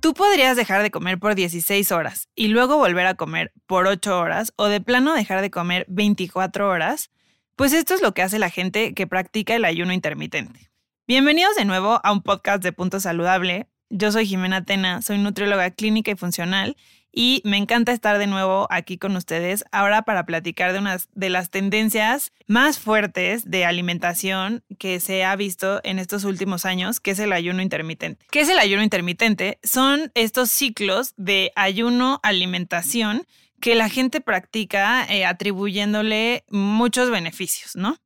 Tú 0.00 0.14
podrías 0.14 0.56
dejar 0.56 0.82
de 0.82 0.92
comer 0.92 1.18
por 1.18 1.34
16 1.34 1.90
horas 1.90 2.28
y 2.36 2.48
luego 2.48 2.76
volver 2.76 3.06
a 3.06 3.14
comer 3.14 3.52
por 3.66 3.88
8 3.88 4.16
horas 4.16 4.52
o 4.54 4.66
de 4.66 4.80
plano 4.80 5.12
dejar 5.12 5.40
de 5.40 5.50
comer 5.50 5.86
24 5.88 6.68
horas. 6.68 7.10
Pues 7.56 7.72
esto 7.72 7.94
es 7.94 8.02
lo 8.02 8.14
que 8.14 8.22
hace 8.22 8.38
la 8.38 8.48
gente 8.48 8.94
que 8.94 9.08
practica 9.08 9.56
el 9.56 9.64
ayuno 9.64 9.92
intermitente. 9.92 10.70
Bienvenidos 11.08 11.56
de 11.56 11.64
nuevo 11.64 12.00
a 12.04 12.12
un 12.12 12.22
podcast 12.22 12.62
de 12.62 12.70
Punto 12.70 13.00
Saludable. 13.00 13.66
Yo 13.90 14.12
soy 14.12 14.24
Jimena 14.24 14.64
Tena, 14.64 15.02
soy 15.02 15.18
nutrióloga 15.18 15.72
clínica 15.72 16.12
y 16.12 16.16
funcional 16.16 16.76
y 17.18 17.42
me 17.44 17.56
encanta 17.56 17.90
estar 17.90 18.16
de 18.16 18.28
nuevo 18.28 18.68
aquí 18.70 18.96
con 18.96 19.16
ustedes 19.16 19.64
ahora 19.72 20.02
para 20.02 20.24
platicar 20.24 20.72
de 20.72 20.78
unas 20.78 21.08
de 21.16 21.30
las 21.30 21.50
tendencias 21.50 22.30
más 22.46 22.78
fuertes 22.78 23.50
de 23.50 23.64
alimentación 23.64 24.62
que 24.78 25.00
se 25.00 25.24
ha 25.24 25.34
visto 25.34 25.80
en 25.82 25.98
estos 25.98 26.22
últimos 26.22 26.64
años, 26.64 27.00
que 27.00 27.10
es 27.10 27.18
el 27.18 27.32
ayuno 27.32 27.60
intermitente. 27.60 28.24
¿Qué 28.30 28.42
es 28.42 28.48
el 28.48 28.60
ayuno 28.60 28.84
intermitente? 28.84 29.58
Son 29.64 30.12
estos 30.14 30.52
ciclos 30.52 31.14
de 31.16 31.50
ayuno-alimentación 31.56 33.26
que 33.60 33.74
la 33.74 33.88
gente 33.88 34.20
practica 34.20 35.04
eh, 35.12 35.26
atribuyéndole 35.26 36.44
muchos 36.50 37.10
beneficios, 37.10 37.74
¿no? 37.74 37.96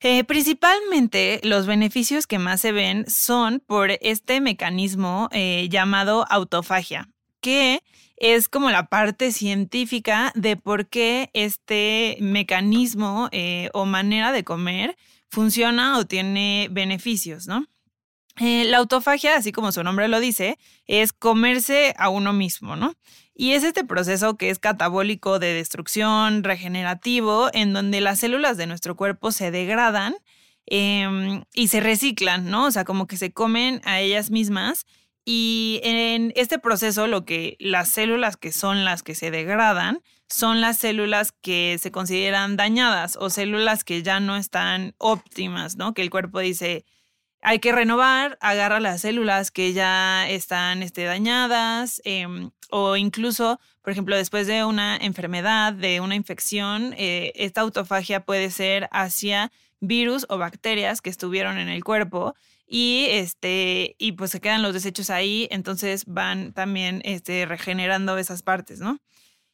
Eh, 0.00 0.24
principalmente 0.24 1.40
los 1.44 1.66
beneficios 1.66 2.26
que 2.26 2.40
más 2.40 2.60
se 2.60 2.72
ven 2.72 3.04
son 3.08 3.62
por 3.64 3.92
este 4.00 4.40
mecanismo 4.40 5.28
eh, 5.30 5.68
llamado 5.70 6.26
autofagia, 6.28 7.08
que 7.40 7.80
es 8.16 8.48
como 8.48 8.70
la 8.70 8.86
parte 8.86 9.32
científica 9.32 10.32
de 10.34 10.56
por 10.56 10.86
qué 10.88 11.30
este 11.32 12.16
mecanismo 12.20 13.28
eh, 13.32 13.70
o 13.72 13.86
manera 13.86 14.32
de 14.32 14.44
comer 14.44 14.96
funciona 15.28 15.98
o 15.98 16.06
tiene 16.06 16.68
beneficios, 16.70 17.46
¿no? 17.46 17.66
Eh, 18.40 18.64
la 18.64 18.78
autofagia, 18.78 19.36
así 19.36 19.52
como 19.52 19.70
su 19.70 19.84
nombre 19.84 20.08
lo 20.08 20.18
dice, 20.18 20.58
es 20.86 21.12
comerse 21.12 21.94
a 21.98 22.08
uno 22.08 22.32
mismo, 22.32 22.74
¿no? 22.74 22.94
Y 23.34 23.52
es 23.52 23.62
este 23.62 23.84
proceso 23.84 24.36
que 24.36 24.50
es 24.50 24.58
catabólico 24.58 25.38
de 25.38 25.54
destrucción, 25.54 26.42
regenerativo, 26.42 27.48
en 27.52 27.72
donde 27.72 28.00
las 28.00 28.20
células 28.20 28.56
de 28.56 28.66
nuestro 28.66 28.96
cuerpo 28.96 29.32
se 29.32 29.50
degradan 29.50 30.14
em, 30.66 31.44
y 31.52 31.68
se 31.68 31.80
reciclan, 31.80 32.50
¿no? 32.50 32.66
O 32.66 32.70
sea, 32.70 32.84
como 32.84 33.06
que 33.06 33.16
se 33.16 33.32
comen 33.32 33.80
a 33.84 34.00
ellas 34.00 34.30
mismas 34.30 34.86
y 35.24 35.80
en 35.82 36.32
este 36.36 36.58
proceso, 36.58 37.06
lo 37.06 37.24
que 37.24 37.56
las 37.58 37.88
células 37.88 38.36
que 38.36 38.52
son 38.52 38.84
las 38.84 39.02
que 39.02 39.14
se 39.14 39.30
degradan 39.30 40.02
son 40.28 40.60
las 40.60 40.78
células 40.78 41.32
que 41.32 41.78
se 41.80 41.90
consideran 41.90 42.56
dañadas 42.56 43.16
o 43.16 43.30
células 43.30 43.84
que 43.84 44.02
ya 44.02 44.20
no 44.20 44.36
están 44.36 44.94
óptimas, 44.98 45.76
¿no? 45.76 45.94
Que 45.94 46.02
el 46.02 46.10
cuerpo 46.10 46.40
dice, 46.40 46.84
hay 47.40 47.58
que 47.58 47.72
renovar, 47.72 48.38
agarra 48.40 48.80
las 48.80 49.02
células 49.02 49.50
que 49.50 49.72
ya 49.72 50.28
están 50.28 50.82
este, 50.82 51.04
dañadas 51.04 52.02
em, 52.04 52.50
o 52.70 52.96
incluso, 52.96 53.60
por 53.82 53.92
ejemplo, 53.92 54.16
después 54.16 54.46
de 54.46 54.64
una 54.64 54.96
enfermedad, 54.96 55.72
de 55.72 56.00
una 56.00 56.16
infección, 56.16 56.94
eh, 56.96 57.32
esta 57.36 57.60
autofagia 57.62 58.24
puede 58.24 58.50
ser 58.50 58.88
hacia 58.92 59.52
virus 59.80 60.26
o 60.28 60.38
bacterias 60.38 61.00
que 61.00 61.10
estuvieron 61.10 61.58
en 61.58 61.68
el 61.68 61.84
cuerpo 61.84 62.34
y 62.66 63.06
este 63.10 63.96
y 63.98 64.12
pues 64.12 64.30
se 64.30 64.40
quedan 64.40 64.62
los 64.62 64.74
desechos 64.74 65.10
ahí, 65.10 65.48
entonces 65.50 66.04
van 66.06 66.52
también 66.52 67.02
este, 67.04 67.46
regenerando 67.46 68.18
esas 68.18 68.42
partes, 68.42 68.80
¿no? 68.80 68.98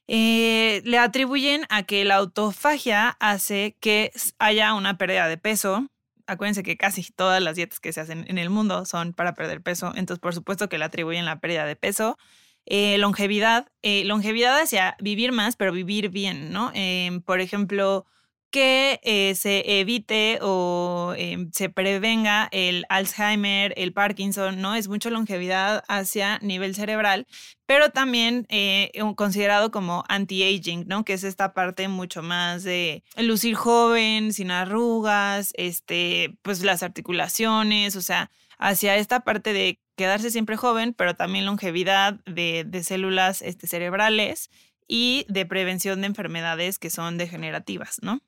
Eh, 0.08 0.82
le 0.84 0.98
atribuyen 0.98 1.66
a 1.68 1.84
que 1.84 2.04
la 2.04 2.16
autofagia 2.16 3.10
hace 3.20 3.76
que 3.80 4.12
haya 4.38 4.74
una 4.74 4.98
pérdida 4.98 5.28
de 5.28 5.38
peso. 5.38 5.86
Acuérdense 6.26 6.62
que 6.64 6.76
casi 6.76 7.04
todas 7.12 7.40
las 7.42 7.56
dietas 7.56 7.80
que 7.80 7.92
se 7.92 8.00
hacen 8.00 8.24
en 8.28 8.38
el 8.38 8.50
mundo 8.50 8.84
son 8.86 9.12
para 9.12 9.34
perder 9.34 9.62
peso, 9.62 9.92
entonces 9.94 10.20
por 10.20 10.34
supuesto 10.34 10.68
que 10.68 10.78
le 10.78 10.84
atribuyen 10.84 11.26
la 11.26 11.40
pérdida 11.40 11.64
de 11.64 11.76
peso. 11.76 12.18
Eh, 12.66 12.98
longevidad, 12.98 13.68
eh, 13.82 14.04
longevidad 14.04 14.60
hacia 14.60 14.96
vivir 15.00 15.32
más, 15.32 15.56
pero 15.56 15.72
vivir 15.72 16.08
bien, 16.10 16.52
¿no? 16.52 16.70
Em, 16.74 17.22
por 17.22 17.40
ejemplo, 17.40 18.06
que 18.50 19.00
eh, 19.04 19.34
se 19.36 19.80
evite 19.80 20.38
o 20.42 21.14
em, 21.16 21.50
se 21.52 21.68
prevenga 21.68 22.48
el 22.50 22.84
Alzheimer, 22.88 23.72
el 23.76 23.92
Parkinson, 23.92 24.60
¿no? 24.60 24.74
Es 24.74 24.88
mucha 24.88 25.10
longevidad 25.10 25.84
hacia 25.88 26.38
nivel 26.40 26.74
cerebral, 26.74 27.26
pero 27.66 27.90
también 27.90 28.46
eh, 28.48 28.90
considerado 29.16 29.70
como 29.70 30.04
anti-aging, 30.08 30.86
¿no? 30.88 31.04
Que 31.04 31.12
es 31.14 31.24
esta 31.24 31.54
parte 31.54 31.86
mucho 31.88 32.22
más 32.22 32.64
de 32.64 33.04
lucir 33.16 33.54
joven, 33.54 34.32
sin 34.32 34.50
arrugas, 34.50 35.52
este, 35.54 36.36
pues 36.42 36.62
las 36.62 36.82
articulaciones, 36.82 37.94
o 37.94 38.02
sea, 38.02 38.30
hacia 38.58 38.96
esta 38.96 39.20
parte 39.20 39.52
de 39.52 39.80
quedarse 39.96 40.30
siempre 40.30 40.56
joven, 40.56 40.94
pero 40.94 41.14
también 41.14 41.46
longevidad 41.46 42.20
de, 42.26 42.64
de 42.66 42.82
células 42.82 43.42
este, 43.42 43.66
cerebrales 43.66 44.50
y 44.88 45.24
de 45.28 45.46
prevención 45.46 46.00
de 46.00 46.08
enfermedades 46.08 46.78
que 46.78 46.90
son 46.90 47.16
degenerativas, 47.16 47.98
¿no? 48.02 48.20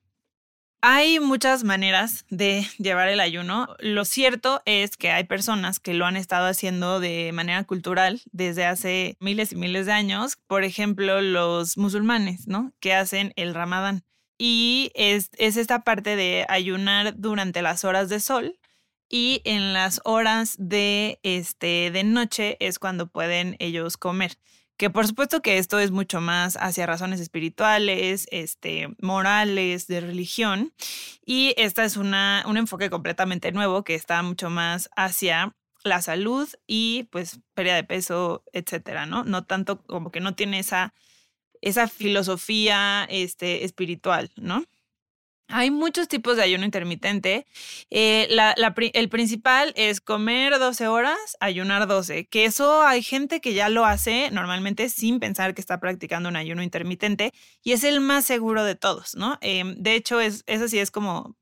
Hay 0.85 1.21
muchas 1.21 1.63
maneras 1.63 2.27
de 2.29 2.67
llevar 2.77 3.09
el 3.09 3.21
ayuno. 3.21 3.69
Lo 3.79 4.05
cierto 4.05 4.63
es 4.65 4.97
que 4.97 5.13
hay 5.13 5.23
personas 5.23 5.79
que 5.79 5.95
lo 5.95 6.07
han 6.07 6.17
estado 6.17 6.49
haciendo 6.49 6.99
de 6.99 7.31
manera 7.33 7.63
cultural 7.63 8.21
desde 8.33 8.67
hace 8.67 9.17
miles 9.21 9.53
y 9.53 9.57
miles 9.57 9.87
de 9.87 9.93
años. 9.93 10.39
Por 10.49 10.65
ejemplo, 10.65 11.21
los 11.21 11.79
musulmanes, 11.79 12.49
¿no? 12.49 12.73
Que 12.81 12.95
hacen 12.95 13.33
el 13.37 13.55
ramadán. 13.55 14.03
Y 14.39 14.91
es, 14.97 15.31
es 15.39 15.57
esta 15.57 15.85
parte 15.85 16.17
de 16.17 16.47
ayunar 16.49 17.15
durante 17.17 17.63
las 17.63 17.85
horas 17.85 18.09
de 18.09 18.19
sol 18.19 18.59
y 19.09 19.41
en 19.45 19.75
las 19.75 20.01
horas 20.05 20.57
de, 20.59 21.21
este, 21.23 21.93
de 21.93 22.03
noche 22.03 22.57
es 22.59 22.81
cuando 22.81 23.07
pueden 23.07 23.55
ellos 23.61 23.97
comer 23.97 24.37
que 24.77 24.91
por 24.91 25.07
supuesto 25.07 25.43
que 25.43 25.59
esto 25.59 25.79
es 25.79 25.91
mucho 25.91 26.21
más 26.21 26.57
hacia 26.57 26.87
razones 26.87 27.21
espirituales, 27.21 28.27
este, 28.31 28.89
morales, 29.01 29.87
de 29.87 30.01
religión, 30.01 30.73
y 31.25 31.55
esta 31.57 31.85
es 31.85 31.97
una, 31.97 32.45
un 32.47 32.57
enfoque 32.57 32.91
completamente 32.91 33.53
nuevo 33.53 33.85
que 33.85 33.95
está 33.95 34.23
mucho 34.23 34.51
más 34.51 34.91
hacia 34.97 35.55
la 35.85 36.03
salud 36.03 36.49
y 36.67 37.05
pues 37.11 37.41
pérdida 37.55 37.75
de 37.75 37.85
peso, 37.85 38.45
etcétera, 38.53 39.07
¿no? 39.07 39.25
No 39.25 39.45
tanto 39.45 39.83
como 39.85 40.11
que 40.11 40.21
no 40.21 40.35
tiene 40.35 40.59
esa, 40.59 40.95
esa 41.61 41.89
filosofía 41.89 43.07
este, 43.11 43.65
espiritual, 43.65 44.31
¿no? 44.37 44.65
Hay 45.53 45.71
muchos 45.71 46.09
tipos 46.09 46.37
de 46.37 46.43
ayuno 46.43 46.65
intermitente. 46.65 47.47
Eh, 47.91 48.29
el 48.95 49.09
principal 49.11 49.73
es 49.77 50.01
comer 50.01 50.59
12 50.59 50.89
horas, 50.89 51.19
ayunar 51.41 51.87
12, 51.87 52.27
que 52.27 52.47
eso 52.47 52.83
hay 52.83 53.03
gente 53.03 53.41
que 53.41 53.53
ya 53.53 53.69
lo 53.69 53.85
hace 53.85 54.31
normalmente 54.31 54.89
sin 54.89 55.21
pensar 55.21 55.55
que 55.55 55.61
está 55.61 55.79
practicando 55.79 56.31
un 56.31 56.37
ayuno 56.37 56.63
intermitente 56.63 57.33
y 57.63 57.73
es 57.73 57.85
el 57.85 58.01
más 58.01 58.25
seguro 58.25 58.65
de 58.65 58.77
todos, 58.77 59.15
¿no? 59.15 59.39
Em, 59.43 59.77
de 59.77 59.95
hecho, 59.95 60.21
es, 60.21 60.43
eso 60.47 60.69
sí 60.69 60.79
es 60.79 60.91
como, 60.91 61.37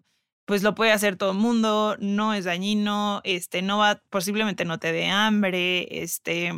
pues 0.44 0.62
lo 0.64 0.74
puede 0.74 0.92
hacer 0.92 1.16
todo 1.16 1.30
el 1.30 1.38
mundo, 1.38 1.96
no 2.00 2.34
es 2.34 2.44
dañino, 2.44 3.20
este, 3.24 3.62
no 3.62 3.78
va, 3.78 4.02
posiblemente 4.10 4.64
no 4.64 4.78
te 4.80 4.92
dé 4.92 5.06
hambre, 5.06 6.02
este, 6.02 6.52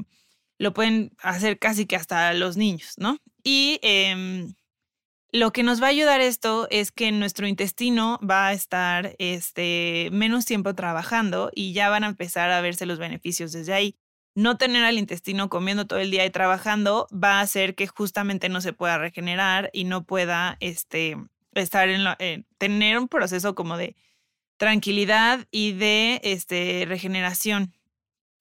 lo 0.58 0.72
pueden 0.72 1.12
hacer 1.18 1.58
casi 1.58 1.86
que 1.86 1.96
hasta 1.96 2.32
los 2.34 2.56
niños, 2.56 2.94
¿no? 2.96 3.18
Y... 3.44 3.78
Em, 3.82 4.54
lo 5.32 5.50
que 5.50 5.62
nos 5.62 5.82
va 5.82 5.86
a 5.86 5.90
ayudar 5.90 6.20
esto 6.20 6.68
es 6.70 6.92
que 6.92 7.10
nuestro 7.10 7.46
intestino 7.46 8.18
va 8.18 8.48
a 8.48 8.52
estar 8.52 9.16
este, 9.18 10.10
menos 10.12 10.44
tiempo 10.44 10.74
trabajando 10.74 11.50
y 11.54 11.72
ya 11.72 11.88
van 11.88 12.04
a 12.04 12.08
empezar 12.08 12.50
a 12.50 12.60
verse 12.60 12.84
los 12.84 12.98
beneficios 12.98 13.50
desde 13.52 13.72
ahí. 13.72 13.96
No 14.34 14.58
tener 14.58 14.84
al 14.84 14.98
intestino 14.98 15.48
comiendo 15.48 15.86
todo 15.86 16.00
el 16.00 16.10
día 16.10 16.26
y 16.26 16.30
trabajando 16.30 17.08
va 17.12 17.38
a 17.38 17.40
hacer 17.40 17.74
que 17.74 17.86
justamente 17.86 18.50
no 18.50 18.60
se 18.60 18.74
pueda 18.74 18.98
regenerar 18.98 19.70
y 19.72 19.84
no 19.84 20.04
pueda 20.04 20.58
este, 20.60 21.16
estar 21.54 21.88
en 21.88 22.02
eh, 22.18 22.44
tener 22.58 22.98
un 22.98 23.08
proceso 23.08 23.54
como 23.54 23.78
de 23.78 23.96
tranquilidad 24.58 25.46
y 25.50 25.72
de 25.72 26.20
este, 26.24 26.84
regeneración. 26.86 27.72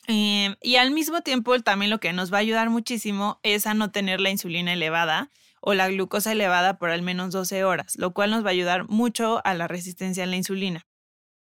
Em, 0.07 0.55
y 0.61 0.75
al 0.75 0.91
mismo 0.91 1.21
tiempo 1.21 1.57
también 1.61 1.89
lo 1.89 1.99
que 2.01 2.11
nos 2.11 2.33
va 2.33 2.37
a 2.37 2.41
ayudar 2.41 2.69
muchísimo 2.69 3.39
es 3.43 3.65
a 3.65 3.73
no 3.73 3.91
tener 3.91 4.19
la 4.19 4.29
insulina 4.29 4.73
elevada 4.73 5.31
o 5.61 5.73
la 5.73 5.87
glucosa 5.87 6.33
elevada 6.33 6.77
por 6.77 6.89
al 6.89 7.01
menos 7.01 7.31
12 7.31 7.63
horas, 7.63 7.95
lo 7.97 8.11
cual 8.13 8.31
nos 8.31 8.43
va 8.43 8.49
a 8.49 8.51
ayudar 8.51 8.89
mucho 8.89 9.41
a 9.45 9.53
la 9.53 9.67
resistencia 9.67 10.23
a 10.23 10.27
la 10.27 10.35
insulina. 10.35 10.85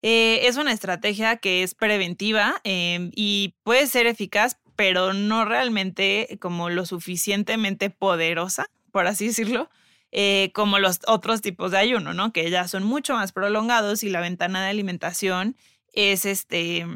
Eh, 0.03 0.47
es 0.47 0.57
una 0.57 0.73
estrategia 0.73 1.37
que 1.37 1.63
es 1.63 1.75
preventiva 1.75 2.61
em, 2.65 3.11
y 3.15 3.55
puede 3.63 3.87
ser 3.87 4.07
eficaz, 4.07 4.59
pero 4.77 5.13
no 5.13 5.45
realmente 5.45 6.39
como 6.41 6.71
lo 6.71 6.87
suficientemente 6.87 7.91
poderosa, 7.91 8.67
por 8.93 9.07
así 9.07 9.29
decirlo, 9.29 9.69
eh, 10.11 10.51
como 10.55 10.79
los 10.79 11.01
otros 11.07 11.41
tipos 11.43 11.71
de 11.71 11.79
ayuno, 11.79 12.15
¿no? 12.15 12.33
Que 12.33 12.51
ya 12.51 12.67
son 12.67 12.83
mucho 12.85 13.15
más 13.15 13.33
prolongados 13.33 14.03
y 14.03 14.11
la 14.11 14.21
ventana 14.21 14.63
de 14.63 14.71
alimentación 14.71 15.57
es 15.93 16.25
este 16.25 16.87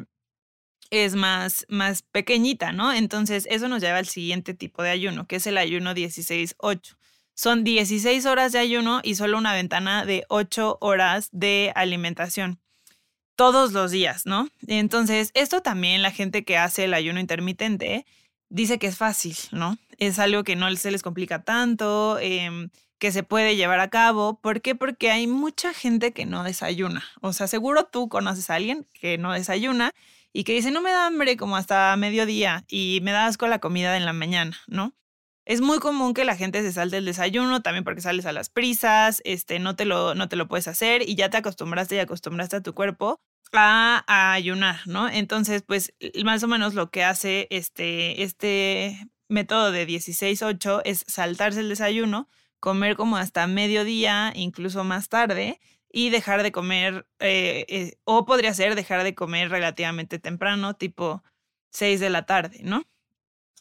es 0.90 1.14
más, 1.16 1.66
más 1.68 2.02
pequeñita, 2.02 2.72
¿no? 2.72 2.92
Entonces, 2.92 3.46
eso 3.50 3.68
nos 3.68 3.82
lleva 3.82 3.98
al 3.98 4.06
siguiente 4.06 4.54
tipo 4.54 4.82
de 4.82 4.90
ayuno, 4.90 5.26
que 5.26 5.36
es 5.36 5.46
el 5.46 5.58
ayuno 5.58 5.94
16-8. 5.94 6.96
Son 7.34 7.64
16 7.64 8.26
horas 8.26 8.52
de 8.52 8.60
ayuno 8.60 9.00
y 9.02 9.16
solo 9.16 9.38
una 9.38 9.52
ventana 9.52 10.04
de 10.04 10.24
8 10.28 10.78
horas 10.80 11.28
de 11.32 11.72
alimentación. 11.74 12.60
Todos 13.36 13.72
los 13.72 13.90
días, 13.90 14.24
¿no? 14.26 14.48
Entonces, 14.68 15.32
esto 15.34 15.60
también 15.60 16.02
la 16.02 16.12
gente 16.12 16.44
que 16.44 16.56
hace 16.56 16.84
el 16.84 16.94
ayuno 16.94 17.18
intermitente 17.18 18.06
dice 18.48 18.78
que 18.78 18.86
es 18.86 18.96
fácil, 18.96 19.36
¿no? 19.50 19.76
Es 19.98 20.20
algo 20.20 20.44
que 20.44 20.54
no 20.54 20.74
se 20.76 20.92
les 20.92 21.02
complica 21.02 21.42
tanto, 21.42 22.18
em, 22.20 22.70
que 22.98 23.10
se 23.10 23.24
puede 23.24 23.56
llevar 23.56 23.80
a 23.80 23.90
cabo. 23.90 24.38
¿Por 24.40 24.60
qué? 24.62 24.76
Porque 24.76 25.10
hay 25.10 25.26
mucha 25.26 25.74
gente 25.74 26.12
que 26.12 26.26
no 26.26 26.44
desayuna. 26.44 27.04
O 27.20 27.32
sea, 27.32 27.48
seguro 27.48 27.84
tú 27.84 28.08
conoces 28.08 28.48
a 28.50 28.54
alguien 28.54 28.86
que 28.92 29.18
no 29.18 29.32
desayuna 29.32 29.90
y 30.32 30.44
que 30.44 30.52
dice, 30.52 30.70
no 30.70 30.80
me 30.82 30.90
da 30.92 31.06
hambre 31.06 31.36
como 31.36 31.56
hasta 31.56 31.96
mediodía 31.96 32.64
y 32.68 33.00
me 33.02 33.10
da 33.10 33.26
asco 33.26 33.48
la 33.48 33.58
comida 33.58 33.96
en 33.96 34.04
la 34.04 34.12
mañana, 34.12 34.56
¿no? 34.68 34.94
Es 35.44 35.60
muy 35.60 35.78
común 35.78 36.14
que 36.14 36.24
la 36.24 36.36
gente 36.36 36.62
se 36.62 36.72
salte 36.72 36.96
el 36.96 37.04
desayuno, 37.04 37.60
también 37.60 37.84
porque 37.84 38.00
sales 38.00 38.24
a 38.26 38.32
las 38.32 38.48
prisas, 38.48 39.20
este, 39.24 39.58
no 39.58 39.76
te 39.76 39.84
lo, 39.84 40.14
no 40.14 40.28
te 40.28 40.36
lo 40.36 40.48
puedes 40.48 40.68
hacer 40.68 41.08
y 41.08 41.16
ya 41.16 41.28
te 41.28 41.36
acostumbraste 41.36 41.96
y 41.96 41.98
acostumbraste 41.98 42.56
a 42.56 42.62
tu 42.62 42.74
cuerpo 42.74 43.20
a, 43.56 44.32
ayunar, 44.32 44.80
¿no? 44.86 45.08
Entonces, 45.08 45.62
pues 45.62 45.94
más 46.24 46.42
o 46.42 46.48
menos 46.48 46.74
lo 46.74 46.90
que 46.90 47.04
hace 47.04 47.46
este, 47.50 48.22
este 48.22 48.98
método 49.28 49.70
de 49.70 49.86
16-8 49.86 50.82
es 50.84 51.04
saltarse 51.06 51.60
el 51.60 51.68
desayuno, 51.68 52.28
comer 52.60 52.96
como 52.96 53.16
hasta 53.16 53.46
mediodía, 53.46 54.32
incluso 54.34 54.84
más 54.84 55.08
tarde, 55.08 55.60
y 55.90 56.10
dejar 56.10 56.42
de 56.42 56.52
comer, 56.52 57.06
eh, 57.20 57.66
eh, 57.68 57.96
o 58.04 58.24
podría 58.24 58.52
ser 58.54 58.74
dejar 58.74 59.04
de 59.04 59.14
comer 59.14 59.50
relativamente 59.50 60.18
temprano, 60.18 60.74
tipo 60.74 61.22
6 61.70 62.00
de 62.00 62.10
la 62.10 62.26
tarde, 62.26 62.60
¿no? 62.64 62.84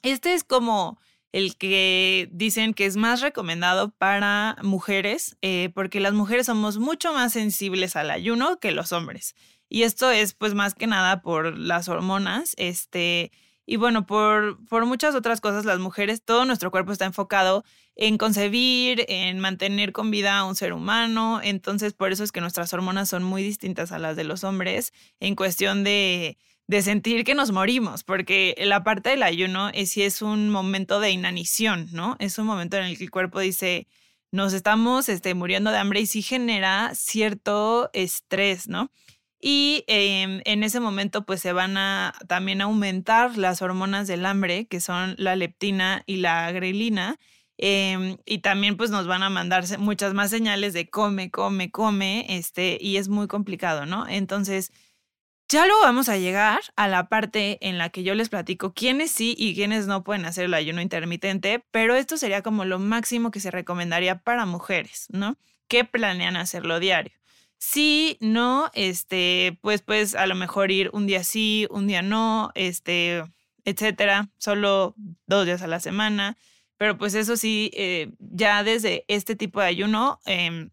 Este 0.02 0.34
es 0.34 0.44
como 0.44 1.00
el 1.34 1.58
que 1.58 2.30
dicen 2.32 2.76
que 2.76 2.86
es 2.86 2.96
más 2.96 3.20
recomendado 3.20 3.90
para 3.90 4.56
mujeres, 4.62 5.36
eh, 5.42 5.72
porque 5.74 6.00
las 6.00 6.14
mujeres 6.14 6.46
somos 6.46 6.78
mucho 6.78 7.12
más 7.12 7.34
sensibles 7.34 7.96
al 7.96 8.12
ayuno 8.12 8.60
que 8.60 8.72
los 8.72 8.92
hombres. 8.94 9.36
Y 9.68 9.82
esto 9.82 10.12
es 10.12 10.36
pues 10.36 10.54
más 10.54 10.76
que 10.76 10.86
nada 10.86 11.24
por 11.24 11.58
las 11.58 11.90
hormonas, 11.90 12.54
este, 12.58 13.32
y 13.66 13.78
bueno, 13.78 14.06
por, 14.06 14.64
por 14.68 14.86
muchas 14.86 15.16
otras 15.16 15.42
cosas, 15.42 15.66
las 15.66 15.80
mujeres, 15.80 16.24
todo 16.24 16.46
nuestro 16.46 16.70
cuerpo 16.70 16.92
está 16.92 17.06
enfocado 17.06 17.64
en 17.96 18.20
concebir, 18.20 19.04
en 19.08 19.40
mantener 19.40 19.92
con 19.92 20.12
vida 20.12 20.38
a 20.38 20.46
un 20.46 20.56
ser 20.56 20.72
humano, 20.72 21.42
entonces 21.44 21.94
por 21.94 22.12
eso 22.12 22.24
es 22.24 22.32
que 22.32 22.42
nuestras 22.42 22.72
hormonas 22.74 23.10
son 23.10 23.24
muy 23.24 23.42
distintas 23.42 23.92
a 23.92 23.98
las 23.98 24.16
de 24.16 24.24
los 24.24 24.44
hombres 24.44 24.94
en 25.20 25.36
cuestión 25.36 25.84
de 25.84 26.38
de 26.68 26.82
sentir 26.82 27.24
que 27.24 27.36
nos 27.36 27.52
morimos, 27.52 28.04
porque 28.04 28.56
la 28.60 28.84
parte 28.84 29.10
del 29.10 29.24
ayuno 29.24 29.70
es 29.70 29.92
si 29.92 30.04
es 30.04 30.22
un 30.22 30.50
momento 30.50 31.00
de 31.00 31.12
inanición, 31.12 31.90
¿no? 31.92 32.16
Es 32.20 32.38
un 32.38 32.46
momento 32.46 32.78
en 32.78 32.86
el 32.86 32.98
que 32.98 33.04
el 33.04 33.12
cuerpo 33.12 33.40
dice, 33.40 33.88
nos 34.32 34.54
estamos 34.54 35.10
este, 35.10 35.34
muriendo 35.34 35.72
de 35.72 35.78
hambre 35.78 36.02
y 36.02 36.06
sí 36.06 36.22
genera 36.22 36.92
cierto 36.96 37.90
estrés, 37.94 38.68
¿no? 38.68 38.92
Y 39.40 39.84
em, 39.88 40.42
en 40.46 40.64
ese 40.64 40.80
momento 40.80 41.26
pues 41.26 41.42
se 41.42 41.52
van 41.52 41.76
a 41.76 42.14
también 42.30 42.62
aumentar 42.62 43.38
las 43.38 43.62
hormonas 43.62 44.08
del 44.08 44.26
hambre, 44.26 44.68
que 44.68 44.80
son 44.80 45.16
la 45.18 45.36
leptina 45.36 46.04
y 46.06 46.16
la 46.18 46.50
grelina, 46.54 47.20
em, 47.58 48.18
y 48.26 48.38
también 48.40 48.78
pues 48.78 48.90
nos 48.90 49.06
van 49.06 49.22
a 49.22 49.30
mandar 49.30 49.66
muchas 49.80 50.14
más 50.14 50.30
señales 50.30 50.72
de 50.74 50.90
come, 50.90 51.30
come, 51.30 51.72
come, 51.72 52.26
este, 52.30 52.78
y 52.80 52.96
es 52.96 53.10
muy 53.10 53.28
complicado, 53.28 53.86
¿no? 53.86 54.08
Entonces, 54.08 54.72
ya 55.50 55.66
luego 55.66 55.82
vamos 55.82 56.10
a 56.10 56.18
llegar 56.18 56.60
a 56.76 56.88
la 56.88 57.10
parte 57.10 57.58
en 57.62 57.78
la 57.78 57.90
que 57.90 58.04
yo 58.04 58.16
les 58.16 58.30
platico 58.30 58.74
quiénes 58.74 59.12
sí 59.12 59.36
y 59.38 59.56
quiénes 59.56 59.88
no 59.88 60.04
pueden 60.04 60.26
hacer 60.26 60.46
el 60.46 60.54
ayuno 60.54 60.82
intermitente, 60.82 61.64
pero 61.72 61.96
esto 61.96 62.18
sería 62.18 62.42
como 62.42 62.66
lo 62.66 62.80
máximo 62.80 63.32
que 63.32 63.40
se 63.40 63.52
recomendaría 63.52 64.20
para 64.20 64.46
mujeres, 64.46 65.08
¿no? 65.10 65.38
Que 65.68 65.86
planean 65.86 66.38
hacerlo 66.38 66.80
diario. 66.80 67.14
Si 67.58 68.18
no, 68.20 68.72
este, 68.74 69.58
pues, 69.62 69.82
pues 69.82 70.16
a 70.16 70.28
lo 70.28 70.36
mejor 70.36 70.72
ir 70.72 70.90
un 70.92 71.08
día 71.08 71.24
sí, 71.24 71.68
un 71.70 71.88
día 71.88 72.02
no, 72.02 72.52
este, 72.56 73.24
etcétera, 73.64 74.30
solo 74.38 74.96
dos 75.28 75.46
días 75.46 75.62
a 75.62 75.68
la 75.68 75.80
semana. 75.80 76.38
Pero 76.78 76.98
pues 76.98 77.14
eso 77.14 77.38
sí, 77.38 77.72
eh, 77.76 78.12
ya 78.20 78.64
desde 78.64 79.06
este 79.08 79.36
tipo 79.36 79.62
de 79.62 79.68
ayuno 79.68 80.20
em, 80.26 80.72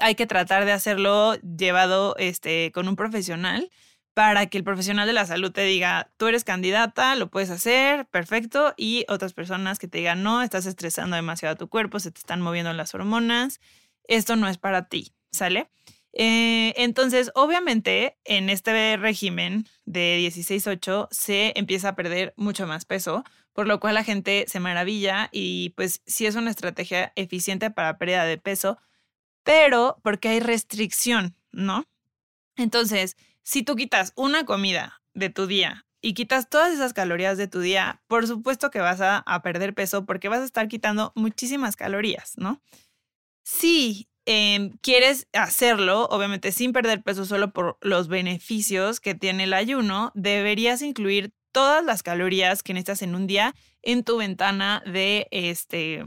hay 0.00 0.14
que 0.14 0.26
tratar 0.26 0.64
de 0.64 0.72
hacerlo 0.72 1.34
llevado 1.36 2.16
este, 2.18 2.72
con 2.72 2.88
un 2.88 2.96
profesional 2.96 3.70
para 4.18 4.46
que 4.46 4.58
el 4.58 4.64
profesional 4.64 5.06
de 5.06 5.12
la 5.12 5.26
salud 5.26 5.52
te 5.52 5.62
diga, 5.62 6.10
tú 6.16 6.26
eres 6.26 6.42
candidata, 6.42 7.14
lo 7.14 7.30
puedes 7.30 7.50
hacer, 7.50 8.04
perfecto, 8.06 8.74
y 8.76 9.04
otras 9.08 9.32
personas 9.32 9.78
que 9.78 9.86
te 9.86 9.98
digan, 9.98 10.24
no, 10.24 10.42
estás 10.42 10.66
estresando 10.66 11.14
demasiado 11.14 11.54
a 11.54 11.56
tu 11.56 11.68
cuerpo, 11.68 12.00
se 12.00 12.10
te 12.10 12.18
están 12.18 12.40
moviendo 12.40 12.72
las 12.72 12.96
hormonas, 12.96 13.60
esto 14.08 14.34
no 14.34 14.48
es 14.48 14.58
para 14.58 14.88
ti, 14.88 15.12
¿sale? 15.30 15.70
Eh, 16.14 16.74
entonces, 16.78 17.30
obviamente, 17.36 18.18
en 18.24 18.50
este 18.50 18.96
régimen 18.96 19.68
de 19.84 20.18
16-8 20.18 21.06
se 21.12 21.52
empieza 21.54 21.90
a 21.90 21.94
perder 21.94 22.34
mucho 22.36 22.66
más 22.66 22.86
peso, 22.86 23.22
por 23.52 23.68
lo 23.68 23.78
cual 23.78 23.94
la 23.94 24.02
gente 24.02 24.46
se 24.48 24.58
maravilla 24.58 25.28
y 25.30 25.70
pues 25.76 26.02
sí 26.06 26.26
es 26.26 26.34
una 26.34 26.50
estrategia 26.50 27.12
eficiente 27.14 27.70
para 27.70 27.98
pérdida 27.98 28.24
de 28.24 28.36
peso, 28.36 28.78
pero 29.44 30.00
porque 30.02 30.30
hay 30.30 30.40
restricción, 30.40 31.36
¿no? 31.52 31.84
Entonces, 32.56 33.16
si 33.48 33.62
tú 33.62 33.76
quitas 33.76 34.12
una 34.14 34.44
comida 34.44 35.00
de 35.14 35.30
tu 35.30 35.46
día 35.46 35.86
y 36.02 36.12
quitas 36.12 36.50
todas 36.50 36.70
esas 36.70 36.92
calorías 36.92 37.38
de 37.38 37.48
tu 37.48 37.60
día, 37.60 38.02
por 38.06 38.26
supuesto 38.26 38.70
que 38.70 38.80
vas 38.80 39.00
a, 39.00 39.24
perder 39.42 39.72
peso 39.74 40.04
porque 40.04 40.28
vas 40.28 40.40
a 40.40 40.44
estar 40.44 40.68
quitando 40.68 41.12
muchísimas 41.14 41.74
calorías, 41.74 42.34
¿no? 42.36 42.60
Si 43.44 44.06
em, 44.26 44.76
quieres 44.82 45.28
hacerlo, 45.32 46.08
obviamente 46.10 46.52
sin 46.52 46.74
perder 46.74 47.02
peso 47.02 47.24
solo 47.24 47.54
por 47.54 47.78
los 47.80 48.08
beneficios 48.08 49.00
que 49.00 49.14
tiene 49.14 49.44
el 49.44 49.54
ayuno, 49.54 50.12
deberías 50.14 50.82
incluir 50.82 51.32
todas 51.50 51.82
las 51.82 52.02
calorías 52.02 52.62
que 52.62 52.74
necesitas 52.74 53.00
en 53.00 53.14
un 53.14 53.26
día 53.26 53.54
en 53.80 54.04
tu 54.04 54.18
ventana 54.18 54.82
de, 54.84 55.26
este, 55.30 56.04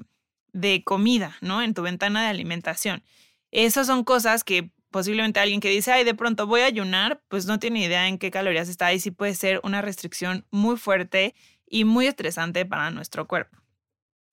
de 0.54 0.84
comida, 0.84 1.38
¿no? 1.42 1.64
En 1.64 1.74
tu 1.74 1.82
ventana 1.82 2.22
de 2.22 2.28
alimentación. 2.28 3.02
Esas 3.50 3.88
son 3.88 4.04
cosas 4.04 4.44
que 4.44 4.70
posiblemente 4.92 5.40
alguien 5.40 5.62
que 5.62 5.70
dice, 5.70 5.92
ay, 5.92 6.04
de 6.04 6.14
pronto 6.14 6.46
voy 6.46 6.62
a 6.62 6.66
ayunar, 6.66 7.22
pues 7.30 7.46
no 7.46 7.60
tiene 7.60 7.84
idea 7.84 8.08
en 8.08 8.18
qué 8.18 8.30
calorías 8.30 8.70
está 8.70 8.94
y 8.94 9.00
sí 9.00 9.10
puede 9.10 9.34
ser 9.34 9.62
una 9.64 9.82
restricción 9.82 10.46
muy 10.52 10.78
fuerte 10.78 11.34
y 11.66 11.86
muy 11.86 12.08
estresante 12.08 12.66
para 12.66 12.92
nuestro 12.92 13.28
cuerpo. 13.28 13.58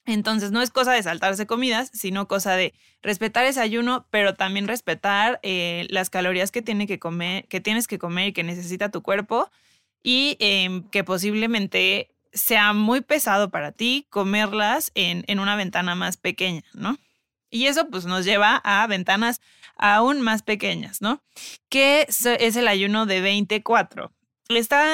Entonces 0.05 0.50
no 0.50 0.62
es 0.62 0.71
cosa 0.71 0.93
de 0.93 1.03
saltarse 1.03 1.47
comidas, 1.47 1.91
sino 1.93 2.29
cosa 2.29 2.57
de 2.57 2.75
respetar 3.03 3.45
ese 3.45 3.61
ayuno, 3.61 4.07
pero 4.11 4.35
también 4.35 4.67
respetar 4.67 5.38
eh, 5.43 5.87
las 5.91 6.11
calorías 6.11 6.50
que, 6.50 6.62
tiene 6.62 6.87
que, 6.87 6.99
comer, 6.99 7.47
que 7.47 7.61
tienes 7.61 7.87
que 7.87 7.99
comer 7.99 8.29
y 8.29 8.33
que 8.33 8.43
necesita 8.43 8.91
tu 8.91 9.03
cuerpo 9.03 9.50
y 10.03 10.37
em, 10.41 10.83
que 10.88 11.05
posiblemente 11.05 12.11
sea 12.33 12.73
muy 12.73 13.03
pesado 13.03 13.50
para 13.50 13.71
ti 13.73 14.07
comerlas 14.09 14.93
en, 14.95 15.25
en 15.27 15.41
una 15.41 15.57
ventana 15.57 15.95
más 15.95 16.17
pequeña, 16.17 16.62
¿no? 16.73 16.99
Y 17.50 17.67
eso 17.67 17.88
pues 17.88 18.07
nos 18.07 18.25
lleva 18.25 18.57
a 18.57 18.87
ventanas 18.87 19.41
aún 19.78 20.20
más 20.20 20.42
pequeñas, 20.42 21.00
¿no? 21.00 21.23
Que 21.68 22.06
es 22.08 22.56
el 22.56 22.68
ayuno 22.68 23.06
de 23.06 23.20
24. 23.20 24.12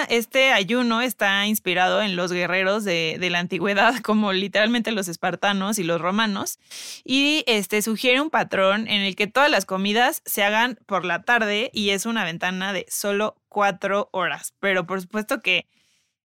este 0.09 0.53
ayuno 0.53 1.01
está 1.01 1.47
inspirado 1.47 2.03
en 2.03 2.17
los 2.17 2.33
guerreros 2.33 2.85
de, 2.85 3.19
la 3.31 3.39
antigüedad, 3.39 3.95
como 4.03 4.33
literalmente 4.33 4.93
los 4.93 5.09
espartanos 5.09 5.79
y 5.79 5.85
los 5.85 6.01
romanos, 6.01 6.59
y 7.05 7.45
este 7.47 7.83
sugiere 7.83 8.21
un 8.21 8.31
patrón 8.31 8.87
en 8.89 9.03
el 9.03 9.17
que 9.17 9.27
todas 9.27 9.51
las 9.51 9.65
comidas 9.67 10.23
se 10.27 10.43
hagan 10.45 10.79
por 10.87 11.05
la 11.05 11.23
tarde 11.23 11.71
y 11.73 11.91
es 11.91 12.07
una 12.07 12.25
ventana 12.25 12.73
de 12.73 12.87
solo 12.89 13.37
cuatro 13.49 14.09
horas. 14.13 14.55
Pero 14.61 14.87
por 14.87 15.01
supuesto 15.01 15.41
que 15.41 15.67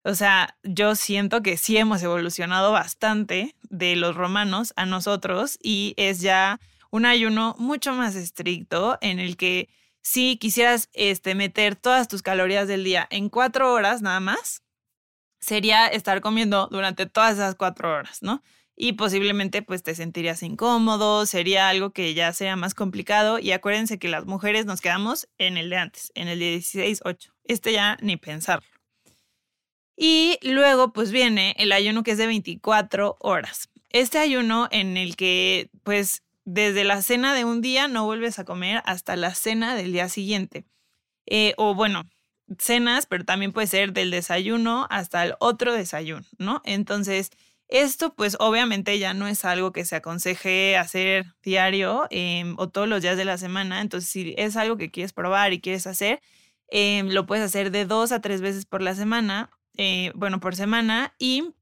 o 0.05 0.15
sea, 0.15 0.57
yo 0.63 0.95
siento 0.95 1.43
que 1.43 1.59
sí 1.59 1.77
hemos 1.77 2.03
evolucionado 2.03 2.73
bastante 2.73 3.55
de 3.69 3.95
los 3.95 4.17
romanos 4.17 4.73
a 4.77 4.87
nosotros 4.87 5.59
y 5.63 5.93
es 5.99 6.21
ya 6.21 6.61
un 6.91 7.07
ayuno 7.07 7.55
mucho 7.59 7.93
más 7.93 8.15
estricto 8.15 8.99
en 9.01 9.19
el 9.19 9.37
que 9.37 9.69
si 10.01 10.37
quisieras 10.37 10.89
este, 10.93 11.35
meter 11.35 11.77
todas 11.77 12.09
tus 12.09 12.23
calorías 12.23 12.69
del 12.69 12.85
día 12.85 13.07
en 13.11 13.29
cuatro 13.29 13.73
horas 13.73 14.01
nada 14.01 14.21
más, 14.21 14.63
sería 15.41 15.87
estar 15.87 16.21
comiendo 16.21 16.69
durante 16.71 17.07
todas 17.07 17.35
esas 17.35 17.55
cuatro 17.55 17.93
horas, 17.93 18.23
¿no? 18.23 18.43
Y 18.75 18.93
posiblemente 18.93 19.61
pues 19.61 19.83
te 19.83 19.95
sentirías 19.95 20.43
incómodo, 20.43 21.27
sería 21.27 21.69
algo 21.69 21.91
que 21.91 22.15
ya 22.15 22.33
sería 22.33 22.57
más 22.57 22.75
complicado 22.75 23.39
y 23.39 23.51
acuérdense 23.51 23.99
que 23.99 24.09
las 24.09 24.25
mujeres 24.25 24.67
nos 24.67 24.81
quedamos 24.81 25.29
en 25.37 25.57
el 25.57 25.69
de 25.69 25.77
antes, 25.77 26.13
en 26.15 26.29
el 26.29 26.39
de 26.39 26.57
16-8. 26.57 27.33
Este 27.45 27.73
ya 27.73 27.99
ni 28.01 28.17
pensarlo. 28.17 28.69
Y 29.97 30.39
luego 30.43 30.93
pues 30.93 31.11
viene 31.11 31.57
el 31.59 31.73
ayuno 31.73 32.05
que 32.05 32.13
es 32.13 32.19
de 32.19 32.29
24 32.29 33.17
horas. 33.19 33.69
Este 33.91 34.19
ayuno 34.19 34.69
en 34.71 34.97
el 34.97 35.17
que 35.17 35.71
pues 35.83 36.23
desde 36.51 36.85
la 36.85 37.03
cena 37.03 37.35
de 37.35 37.45
un 37.45 37.61
día 37.61 37.89
no 37.89 38.07
vuelves 38.07 38.39
a 38.39 38.45
comer 38.47 38.83
hasta 38.87 39.17
la 39.17 39.35
cena 39.35 39.77
del 39.77 39.93
día 39.93 40.09
siguiente. 40.09 40.65
Eh, 41.27 41.53
o 41.59 41.75
bueno, 41.75 42.05
cenas, 42.59 43.05
pero 43.05 43.25
también 43.25 43.53
puede 43.53 43.67
ser 43.67 43.93
del 43.93 44.11
desayuno 44.11 44.87
hasta 44.89 45.25
el 45.27 45.35
otro 45.41 45.75
desayuno, 45.75 46.25
¿no? 46.39 46.63
Entonces, 46.65 47.31
esto 47.69 48.15
pues 48.15 48.39
obviamente 48.41 48.99
ya 48.99 49.13
no 49.13 49.29
es 49.29 49.45
algo 49.45 49.73
que 49.73 49.85
se 49.85 49.97
aconseje 49.97 50.79
hacer 50.79 51.27
diario 51.43 52.07
em, 52.11 52.55
o 52.59 52.71
todos 52.71 52.89
los 52.89 53.03
días 53.03 53.19
de 53.19 53.27
la 53.27 53.37
semana. 53.37 53.83
Entonces, 53.83 54.09
si 54.09 54.35
es 54.39 54.57
algo 54.57 54.79
que 54.79 54.91
quieres 54.91 55.13
probar 55.13 55.53
y 55.53 55.61
quieres 55.61 55.87
hacer, 55.87 56.23
em, 56.69 57.09
lo 57.11 57.27
puedes 57.27 57.45
hacer 57.45 57.71
de 57.71 57.85
dos 57.85 58.11
a 58.11 58.23
tres 58.23 58.41
veces 58.41 58.65
por 58.65 58.81
la 58.81 58.95
semana, 58.95 59.51
eh, 59.77 60.13
bueno, 60.15 60.41
por 60.41 60.57
semana 60.57 61.15
y 61.19 61.53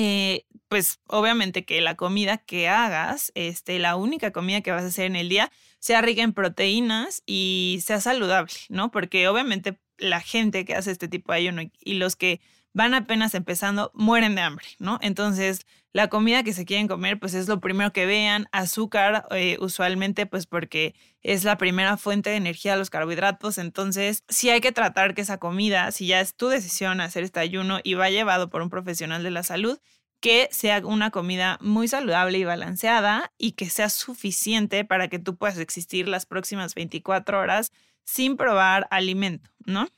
eh, 0.00 0.46
pues 0.68 1.00
obviamente 1.08 1.64
que 1.64 1.80
la 1.80 1.96
comida 1.96 2.38
que 2.38 2.68
hagas, 2.68 3.32
este, 3.34 3.80
la 3.80 3.96
única 3.96 4.30
comida 4.30 4.60
que 4.60 4.70
vas 4.70 4.84
a 4.84 4.86
hacer 4.86 5.06
en 5.06 5.16
el 5.16 5.28
día, 5.28 5.50
sea 5.80 6.00
rica 6.02 6.22
en 6.22 6.32
proteínas 6.34 7.24
y 7.26 7.80
sea 7.84 8.00
saludable, 8.00 8.52
¿no? 8.68 8.92
Porque 8.92 9.26
obviamente 9.26 9.80
la 9.96 10.20
gente 10.20 10.64
que 10.64 10.76
hace 10.76 10.92
este 10.92 11.08
tipo 11.08 11.32
de 11.32 11.38
ayuno 11.38 11.62
y 11.80 11.94
los 11.94 12.14
que 12.14 12.40
van 12.78 12.94
apenas 12.94 13.34
empezando 13.34 13.90
mueren 13.92 14.36
de 14.36 14.40
hambre, 14.42 14.64
¿no? 14.78 15.00
Entonces, 15.02 15.66
la 15.92 16.06
comida 16.06 16.44
que 16.44 16.52
se 16.52 16.64
quieren 16.64 16.86
comer, 16.86 17.18
pues 17.18 17.34
es 17.34 17.48
lo 17.48 17.58
primero 17.58 17.92
que 17.92 18.06
vean. 18.06 18.46
Azúcar, 18.52 19.26
eh, 19.32 19.56
usualmente, 19.60 20.26
pues 20.26 20.46
porque 20.46 20.94
es 21.20 21.42
la 21.42 21.58
primera 21.58 21.96
fuente 21.96 22.30
de 22.30 22.36
energía 22.36 22.76
los 22.76 22.88
carbohidratos. 22.88 23.58
Entonces, 23.58 24.22
sí 24.28 24.48
hay 24.50 24.60
que 24.60 24.70
tratar 24.70 25.16
que 25.16 25.22
esa 25.22 25.38
comida, 25.38 25.90
si 25.90 26.06
ya 26.06 26.20
es 26.20 26.36
tu 26.36 26.46
decisión 26.46 27.00
hacer 27.00 27.24
este 27.24 27.40
ayuno 27.40 27.80
y 27.82 27.94
va 27.94 28.10
llevado 28.10 28.48
por 28.48 28.62
un 28.62 28.70
profesional 28.70 29.24
de 29.24 29.32
la 29.32 29.42
salud, 29.42 29.80
que 30.20 30.48
sea 30.52 30.80
una 30.86 31.10
comida 31.10 31.58
muy 31.60 31.88
saludable 31.88 32.38
y 32.38 32.44
balanceada 32.44 33.32
y 33.38 33.52
que 33.52 33.70
sea 33.70 33.88
suficiente 33.88 34.84
para 34.84 35.08
que 35.08 35.18
tú 35.18 35.34
puedas 35.36 35.58
existir 35.58 36.06
las 36.06 36.26
próximas 36.26 36.76
24 36.76 37.40
horas 37.40 37.72
sin 38.04 38.36
probar 38.36 38.86
alimento, 38.92 39.50
¿no? 39.66 39.88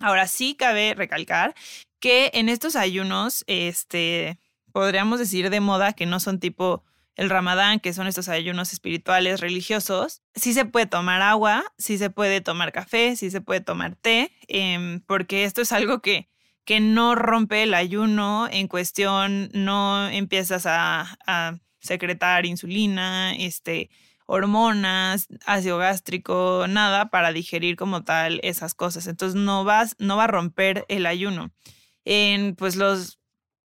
Ahora 0.00 0.26
sí 0.28 0.54
cabe 0.54 0.94
recalcar 0.94 1.54
que 2.04 2.30
en 2.34 2.50
estos 2.50 2.76
ayunos, 2.76 3.44
este, 3.46 4.38
podríamos 4.72 5.18
decir 5.18 5.48
de 5.48 5.60
moda 5.60 5.94
que 5.94 6.04
no 6.04 6.20
son 6.20 6.38
tipo 6.38 6.84
el 7.14 7.30
ramadán, 7.30 7.80
que 7.80 7.94
son 7.94 8.06
estos 8.06 8.28
ayunos 8.28 8.74
espirituales 8.74 9.40
religiosos, 9.40 10.20
sí 10.34 10.52
se 10.52 10.66
puede 10.66 10.84
tomar 10.84 11.22
agua, 11.22 11.64
sí 11.78 11.96
se 11.96 12.10
puede 12.10 12.42
tomar 12.42 12.72
café, 12.72 13.16
sí 13.16 13.30
se 13.30 13.40
puede 13.40 13.62
tomar 13.62 13.96
té, 13.96 14.30
em, 14.48 15.00
porque 15.00 15.44
esto 15.44 15.62
es 15.62 15.72
algo 15.72 16.02
que 16.02 16.28
que 16.66 16.78
no 16.80 17.14
rompe 17.14 17.62
el 17.62 17.72
ayuno 17.72 18.48
en 18.50 18.68
cuestión, 18.68 19.48
no 19.54 20.06
empiezas 20.08 20.66
a, 20.66 21.58
secretar 21.80 22.44
insulina, 22.44 23.34
este, 23.34 23.88
hormonas, 24.26 25.28
ácido 25.46 25.78
gástrico, 25.78 26.66
nada 26.68 27.08
para 27.08 27.32
digerir 27.32 27.76
como 27.76 28.04
tal 28.04 28.40
esas 28.42 28.74
cosas. 28.74 29.06
Entonces 29.06 29.40
no 29.40 29.64
vas, 29.64 29.96
no 29.98 30.18
va 30.18 30.24
a 30.24 30.26
romper 30.26 30.84
el 30.88 31.06
ayuno. 31.06 31.50
En 32.04 32.54
pues 32.54 32.76
los, 32.76 33.18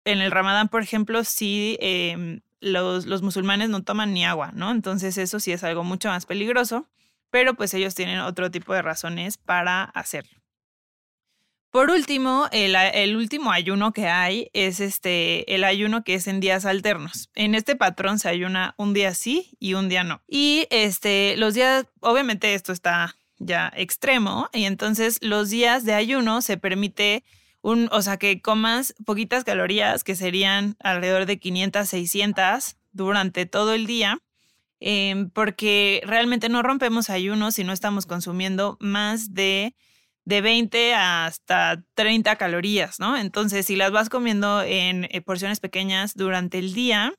en 0.04 0.20
el 0.20 0.30
Ramadán, 0.30 0.68
por 0.68 0.82
ejemplo, 0.82 1.24
sí 1.24 1.76
em, 1.80 2.40
los, 2.60 3.06
los 3.06 3.22
musulmanes 3.22 3.68
no 3.68 3.82
toman 3.82 4.12
ni 4.12 4.24
agua, 4.24 4.50
¿no? 4.54 4.70
Entonces 4.70 5.18
eso 5.18 5.40
sí 5.40 5.52
es 5.52 5.64
algo 5.64 5.84
mucho 5.84 6.08
más 6.08 6.26
peligroso, 6.26 6.88
pero 7.30 7.54
pues 7.54 7.74
ellos 7.74 7.94
tienen 7.94 8.20
otro 8.20 8.50
tipo 8.50 8.74
de 8.74 8.82
razones 8.82 9.38
para 9.38 9.84
hacerlo. 9.84 10.40
Por 11.70 11.90
último, 11.90 12.48
el, 12.50 13.14
último 13.14 13.52
ayuno 13.52 13.92
que 13.92 14.08
hay 14.08 14.50
es 14.54 14.80
este, 14.80 15.54
el 15.54 15.62
ayuno 15.62 16.02
que 16.02 16.14
es 16.14 16.26
en 16.26 16.40
días 16.40 16.64
alternos. 16.64 17.30
En 17.36 17.54
este 17.54 17.76
patrón 17.76 18.18
se 18.18 18.28
ayuna 18.28 18.74
un 18.76 18.92
día 18.92 19.14
sí 19.14 19.56
y 19.60 19.74
un 19.74 19.88
día 19.88 20.02
no. 20.02 20.20
Y 20.26 20.66
este, 20.70 21.36
los 21.36 21.54
días, 21.54 21.86
obviamente 22.00 22.54
esto 22.54 22.72
está 22.72 23.14
ya 23.38 23.72
extremo, 23.76 24.50
y 24.52 24.64
entonces 24.64 25.18
los 25.22 25.48
días 25.48 25.84
de 25.84 25.94
ayuno 25.94 26.42
se 26.42 26.56
permite 26.56 27.24
un, 27.62 27.88
o 27.92 28.02
sea, 28.02 28.16
que 28.16 28.40
comas 28.40 28.94
poquitas 29.04 29.44
calorías, 29.44 30.04
que 30.04 30.16
serían 30.16 30.76
alrededor 30.80 31.26
de 31.26 31.38
500, 31.38 31.88
600 31.88 32.76
durante 32.92 33.46
todo 33.46 33.74
el 33.74 33.86
día. 33.86 34.18
Em, 34.80 35.28
porque 35.28 36.00
realmente 36.06 36.48
no 36.48 36.62
rompemos 36.62 37.10
ayuno 37.10 37.50
si 37.50 37.64
no 37.64 37.72
estamos 37.72 38.06
consumiendo 38.06 38.78
más 38.80 39.34
de 39.34 39.74
de 40.24 40.40
20 40.42 40.94
hasta 40.94 41.82
30 41.94 42.36
calorías, 42.36 43.00
¿no? 43.00 43.16
Entonces, 43.16 43.66
si 43.66 43.76
las 43.76 43.90
vas 43.90 44.08
comiendo 44.08 44.62
en 44.62 45.08
eh, 45.10 45.20
porciones 45.22 45.60
pequeñas 45.60 46.14
durante 46.14 46.58
el 46.58 46.72
día, 46.72 47.14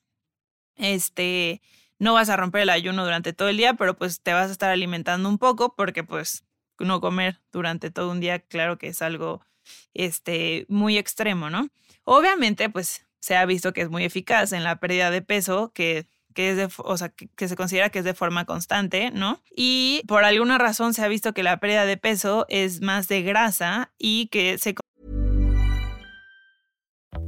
este, 0.76 1.62
no 2.00 2.14
vas 2.14 2.30
a 2.30 2.38
romper 2.38 2.62
el 2.64 2.70
ayuno 2.70 3.04
durante 3.04 3.34
todo 3.34 3.50
el 3.50 3.58
día, 3.58 3.74
pero 3.76 3.98
pues 3.98 4.22
te 4.22 4.34
vas 4.34 4.50
a 4.50 4.52
estar 4.52 4.72
alimentando 4.72 5.30
un 5.30 5.38
poco 5.38 5.76
porque 5.76 6.04
pues 6.04 6.46
no 6.80 7.02
comer 7.02 7.42
durante 7.52 7.92
todo 7.92 8.12
un 8.12 8.20
día, 8.22 8.40
claro 8.40 8.78
que 8.78 8.88
es 8.88 9.02
algo, 9.02 9.46
este, 9.94 10.66
muy 10.70 10.98
extremo, 10.98 11.50
¿no? 11.50 11.70
Obviamente, 12.04 12.70
pues 12.70 13.06
se 13.20 13.36
ha 13.36 13.46
visto 13.46 13.74
que 13.74 13.82
es 13.82 13.90
muy 13.90 14.04
eficaz 14.04 14.52
en 14.52 14.64
la 14.64 14.80
pérdida 14.80 15.12
de 15.12 15.22
peso, 15.22 15.72
que 15.74 16.08
que 16.34 16.52
es 16.52 16.58
de, 16.58 16.70
o 16.78 16.98
sea, 16.98 17.10
que, 17.10 17.48
se 17.48 17.56
considera 17.56 17.90
que 17.90 18.00
es 18.00 18.06
de 18.06 18.14
forma 18.14 18.46
constante, 18.46 19.12
¿no? 19.12 19.42
Y 19.56 20.04
por 20.08 20.24
alguna 20.24 20.58
razón 20.58 20.94
se 20.94 21.04
ha 21.04 21.08
visto 21.08 21.34
que 21.34 21.44
la 21.44 21.60
pérdida 21.60 21.86
de 21.86 21.98
peso 21.98 22.46
es 22.50 22.82
más 22.82 23.08
de 23.08 23.22
grasa 23.22 23.92
y 23.98 24.28
que 24.28 24.58
se 24.58 24.76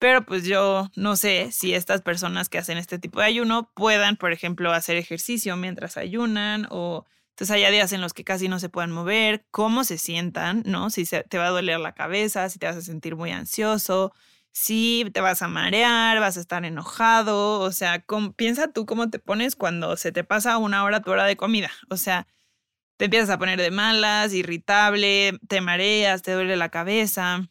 Pero 0.00 0.24
pues 0.24 0.44
yo 0.44 0.90
no 0.96 1.14
sé 1.14 1.52
si 1.52 1.74
estas 1.74 2.00
personas 2.00 2.48
que 2.48 2.56
hacen 2.56 2.78
este 2.78 2.98
tipo 2.98 3.20
de 3.20 3.26
ayuno 3.26 3.70
puedan, 3.74 4.16
por 4.16 4.32
ejemplo, 4.32 4.72
hacer 4.72 4.96
ejercicio 4.96 5.56
mientras 5.56 5.98
ayunan 5.98 6.66
o 6.70 7.04
entonces 7.40 7.54
hay 7.54 7.70
días 7.70 7.92
en 7.92 8.00
los 8.00 8.14
que 8.14 8.24
casi 8.24 8.48
no 8.48 8.58
se 8.58 8.70
puedan 8.70 8.92
mover, 8.92 9.46
cómo 9.50 9.84
se 9.84 9.98
sientan, 9.98 10.62
¿no? 10.66 10.88
Si 10.90 11.04
te 11.04 11.38
va 11.38 11.46
a 11.46 11.50
doler 11.50 11.80
la 11.80 11.92
cabeza, 11.92 12.48
si 12.48 12.58
te 12.58 12.66
vas 12.66 12.76
a 12.76 12.82
sentir 12.82 13.14
muy 13.14 13.30
ansioso, 13.30 14.12
sí, 14.52 15.06
te 15.12 15.20
vas 15.20 15.42
a 15.42 15.48
marear, 15.48 16.18
vas 16.20 16.38
a 16.38 16.40
estar 16.40 16.64
enojado, 16.64 17.60
o 17.60 17.70
sea, 17.70 18.04
piensa 18.36 18.72
tú 18.72 18.86
cómo 18.86 19.10
te 19.10 19.18
pones 19.18 19.54
cuando 19.54 19.96
se 19.96 20.12
te 20.12 20.24
pasa 20.24 20.58
una 20.58 20.82
hora 20.82 21.02
tu 21.02 21.10
hora 21.10 21.24
de 21.24 21.36
comida, 21.36 21.70
o 21.90 21.96
sea, 21.98 22.26
te 22.96 23.06
empiezas 23.06 23.30
a 23.30 23.38
poner 23.38 23.60
de 23.60 23.70
malas, 23.70 24.32
irritable, 24.34 25.38
te 25.48 25.60
mareas, 25.60 26.22
te 26.22 26.32
duele 26.32 26.56
la 26.56 26.70
cabeza. 26.70 27.48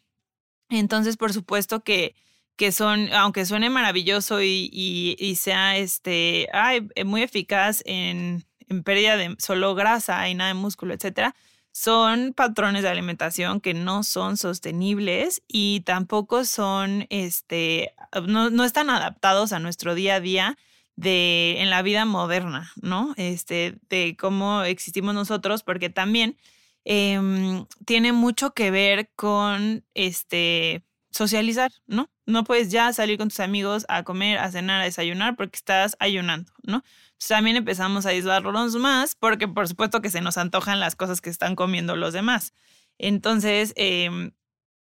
Entonces, 0.70 1.18
por 1.18 1.34
supuesto 1.34 1.84
que, 1.84 2.16
que 2.60 2.74
son, 2.74 3.12
aunque 3.14 3.46
suene 3.46 3.70
maravilloso 3.70 4.42
y, 4.42 4.70
y, 5.18 5.36
sea 5.38 5.78
este, 5.78 6.50
ay, 6.52 6.90
muy 7.06 7.24
eficaz 7.24 7.82
en, 7.86 8.44
en 8.68 8.84
pérdida 8.84 9.16
de 9.16 9.34
solo 9.40 9.76
grasa 9.76 10.28
y 10.28 10.36
nada 10.36 10.50
de 10.50 10.56
músculo, 10.56 10.94
etcétera, 10.94 11.36
son 11.72 12.34
patrones 12.34 12.84
de 12.84 12.90
alimentación 12.90 13.62
que 13.62 13.74
no 13.74 14.04
son 14.04 14.36
sostenibles 14.36 15.42
y 15.48 15.84
tampoco 15.86 16.44
son, 16.44 17.08
este, 17.10 17.94
no, 18.28 18.50
no 18.50 18.66
están 18.66 18.90
adaptados 18.90 19.54
a 19.54 19.60
nuestro 19.60 19.96
día 19.96 20.16
a 20.16 20.20
día 20.20 20.58
de, 20.98 21.62
en 21.62 21.70
la 21.70 21.82
vida 21.82 22.04
moderna, 22.04 22.74
¿no? 22.82 23.14
Este, 23.16 23.78
de 23.90 24.18
cómo 24.20 24.64
existimos 24.64 25.16
nosotros, 25.16 25.64
porque 25.64 25.90
también 25.90 26.36
em, 26.84 27.66
tiene 27.86 28.12
mucho 28.12 28.54
que 28.54 28.70
ver 28.70 29.12
con, 29.16 29.86
este, 29.94 30.84
socializar, 31.12 31.72
¿no? 31.88 32.10
No 32.30 32.44
puedes 32.44 32.70
ya 32.70 32.94
salir 32.94 33.18
con 33.18 33.30
tus 33.30 33.40
amigos 33.40 33.86
a 33.90 34.04
comer, 34.04 34.38
a 34.38 34.52
cenar, 34.52 34.82
a 34.82 34.86
desayunar 34.86 35.36
porque 35.36 35.58
estás 35.58 35.98
ayunando, 36.00 36.52
¿no? 36.64 36.84
también 37.28 37.58
empezamos 37.58 38.06
a 38.06 38.10
aislarnos 38.10 38.76
más 38.76 39.16
porque 39.16 39.48
por 39.48 39.68
supuesto 39.68 40.02
que 40.02 40.10
se 40.10 40.22
nos 40.22 40.38
antojan 40.38 40.80
las 40.80 40.96
cosas 40.96 41.22
que 41.22 41.30
están 41.30 41.56
comiendo 41.56 41.96
los 41.96 42.14
demás. 42.14 42.54
Entonces, 42.98 43.74
em, 43.76 44.32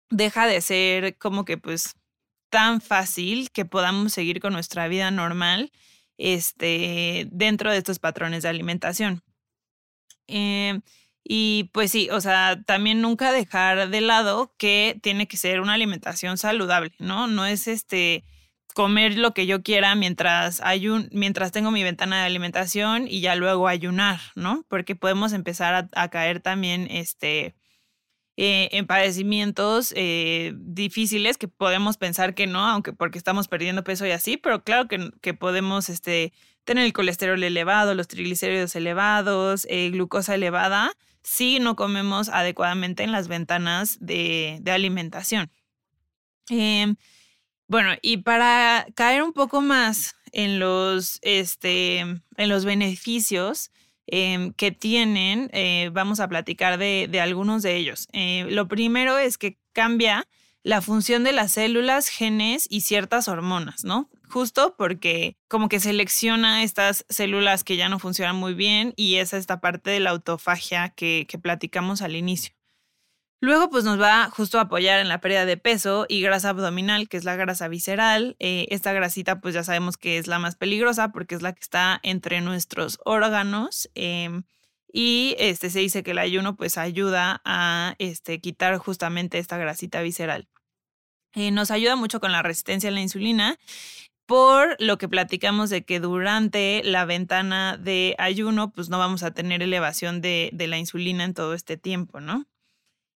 deja 0.09 0.45
de 0.45 0.61
ser 0.61 1.17
como 1.17 1.45
que 1.45 1.57
pues 1.57 1.95
tan 2.49 2.81
fácil 2.81 3.49
que 3.51 3.65
podamos 3.65 4.13
seguir 4.13 4.39
con 4.39 4.53
nuestra 4.53 4.87
vida 4.87 5.11
normal 5.11 5.71
este, 6.17 7.27
dentro 7.31 7.71
de 7.71 7.77
estos 7.77 7.99
patrones 7.99 8.43
de 8.43 8.49
alimentación. 8.49 9.23
Eh, 10.27 10.79
y 11.29 11.69
pues 11.73 11.91
sí, 11.91 12.09
o 12.11 12.21
sea, 12.21 12.61
también 12.65 13.01
nunca 13.01 13.33
dejar 13.33 13.89
de 13.89 14.01
lado 14.01 14.53
que 14.57 14.97
tiene 15.01 15.27
que 15.27 15.35
ser 15.35 15.59
una 15.59 15.73
alimentación 15.73 16.37
saludable, 16.37 16.93
¿no? 16.99 17.27
No 17.27 17.45
es 17.45 17.67
este 17.67 18.23
comer 18.73 19.17
lo 19.17 19.33
que 19.33 19.45
yo 19.45 19.63
quiera 19.63 19.95
mientras 19.95 20.61
ayun 20.61 21.09
mientras 21.11 21.51
tengo 21.51 21.71
mi 21.71 21.83
ventana 21.83 22.19
de 22.19 22.27
alimentación 22.27 23.07
y 23.09 23.21
ya 23.21 23.35
luego 23.35 23.67
ayunar, 23.67 24.19
¿no? 24.35 24.65
Porque 24.69 24.95
podemos 24.95 25.33
empezar 25.33 25.89
a, 25.91 26.09
caer 26.09 26.39
también 26.39 26.87
este 26.89 27.55
eh, 28.37 28.69
en 28.71 28.87
padecimientos 28.87 29.93
eh, 29.97 30.53
difíciles 30.55 31.37
que 31.37 31.47
podemos 31.49 31.97
pensar 31.97 32.35
que 32.35 32.47
no, 32.47 32.65
aunque 32.65 32.93
porque 32.93 33.17
estamos 33.17 33.47
perdiendo 33.49 33.83
peso 33.83 34.05
y 34.05 34.11
así, 34.11 34.37
pero 34.37 34.63
claro 34.63 34.87
que, 34.87 35.09
que 35.21 35.33
podemos 35.33 35.89
este, 35.89 36.31
tener 36.63 36.85
el 36.85 36.93
colesterol 36.93 37.43
elevado, 37.43 37.95
los 37.95 38.07
triglicéridos 38.07 38.75
elevados, 38.75 39.65
eh, 39.69 39.89
glucosa 39.89 40.35
elevada, 40.35 40.93
si 41.27 41.59
no 41.59 41.75
comemos 41.75 42.29
adecuadamente 42.29 43.03
en 43.03 43.11
las 43.11 43.27
ventanas 43.27 43.97
de, 43.99 44.61
alimentación. 44.65 45.51
Em, 46.49 46.95
bueno, 47.67 47.89
y 48.01 48.17
para 48.17 48.87
caer 48.95 49.23
un 49.23 49.33
poco 49.33 49.59
más 49.59 50.15
en 50.31 50.57
los, 50.57 51.19
este, 51.23 51.99
en 51.99 52.21
los 52.37 52.63
beneficios 52.63 53.71
em, 54.05 54.53
que 54.53 54.71
tienen, 54.71 55.49
eh, 55.51 55.89
vamos 55.91 56.21
a 56.21 56.29
platicar 56.29 56.77
de, 56.77 57.09
de 57.11 57.19
algunos 57.19 57.61
de 57.61 57.75
ellos. 57.75 58.07
Eh, 58.13 58.47
lo 58.49 58.69
primero 58.69 59.17
es 59.17 59.37
que 59.37 59.57
cambia 59.73 60.25
la 60.67 60.81
función 60.81 61.23
de 61.23 61.31
las 61.31 61.53
células, 61.53 62.09
genes 62.09 62.67
y 62.69 62.81
ciertas 62.81 63.29
hormonas, 63.29 63.85
¿no? 63.85 64.09
Justo 64.27 64.75
porque 64.77 65.37
como 65.47 65.69
que 65.69 65.79
selecciona 65.79 66.61
estas 66.61 67.05
células 67.07 67.63
que 67.63 67.77
ya 67.77 67.87
no 67.87 67.99
funcionan 67.99 68.35
muy 68.35 68.53
bien 68.53 68.93
y 68.97 69.15
es 69.15 69.31
esta 69.31 69.61
parte 69.61 69.91
de 69.91 70.01
la 70.01 70.09
autofagia 70.09 70.89
que, 70.89 71.25
platicamos 71.41 72.01
al 72.01 72.17
inicio. 72.17 72.53
Luego, 73.39 73.69
pues 73.69 73.85
nos 73.85 73.97
va 73.97 74.29
justo 74.29 74.57
a 74.57 74.63
apoyar 74.63 74.99
en 74.99 75.07
la 75.07 75.21
pérdida 75.21 75.45
de 75.45 75.55
peso 75.55 76.05
y 76.09 76.19
grasa 76.19 76.49
abdominal, 76.49 77.07
que 77.07 77.15
es 77.15 77.23
la 77.23 77.37
grasa 77.37 77.69
visceral. 77.69 78.35
Eh, 78.39 78.65
esta 78.69 78.91
grasita, 78.91 79.39
pues 79.39 79.53
ya 79.53 79.63
sabemos 79.63 79.95
que 79.95 80.17
es 80.17 80.27
la 80.27 80.37
más 80.37 80.57
peligrosa 80.57 81.13
porque 81.13 81.35
es 81.35 81.41
la 81.41 81.53
que 81.53 81.61
está 81.61 82.01
entre 82.03 82.41
nuestros 82.41 82.99
órganos. 83.05 83.89
Em, 83.95 84.43
y 84.91 85.33
este, 85.39 85.69
se 85.69 85.79
dice 85.79 86.03
que 86.03 86.11
el 86.11 86.17
ayuno, 86.17 86.57
pues 86.57 86.77
ayuda 86.77 87.41
a 87.45 87.95
este, 87.99 88.41
quitar 88.41 88.77
justamente 88.79 89.37
esta 89.37 89.57
grasita 89.57 90.01
visceral. 90.01 90.49
Eh, 91.37 91.51
nos 91.51 91.69
ayuda 91.69 91.95
mucho 91.95 92.19
con 92.19 92.31
la 92.31 92.41
resistencia 92.41 92.89
a 92.89 92.91
la 92.91 92.99
insulina 92.99 93.59
por 94.25 94.75
lo 94.79 94.97
que 94.97 95.07
platicamos 95.07 95.69
de 95.69 95.85
que 95.85 95.99
durante 95.99 96.81
la 96.83 97.05
ventana 97.05 97.77
de 97.77 98.15
ayuno, 98.17 98.71
pues 98.71 98.89
no 98.89 98.97
vamos 98.97 99.21
a 99.21 99.29
tener 99.31 99.61
elevación 99.61 100.19
de, 100.19 100.51
la 100.57 100.79
insulina 100.79 101.23
en 101.23 101.35
todo 101.35 101.53
este 101.53 101.77
tiempo, 101.77 102.21
¿no? 102.21 102.45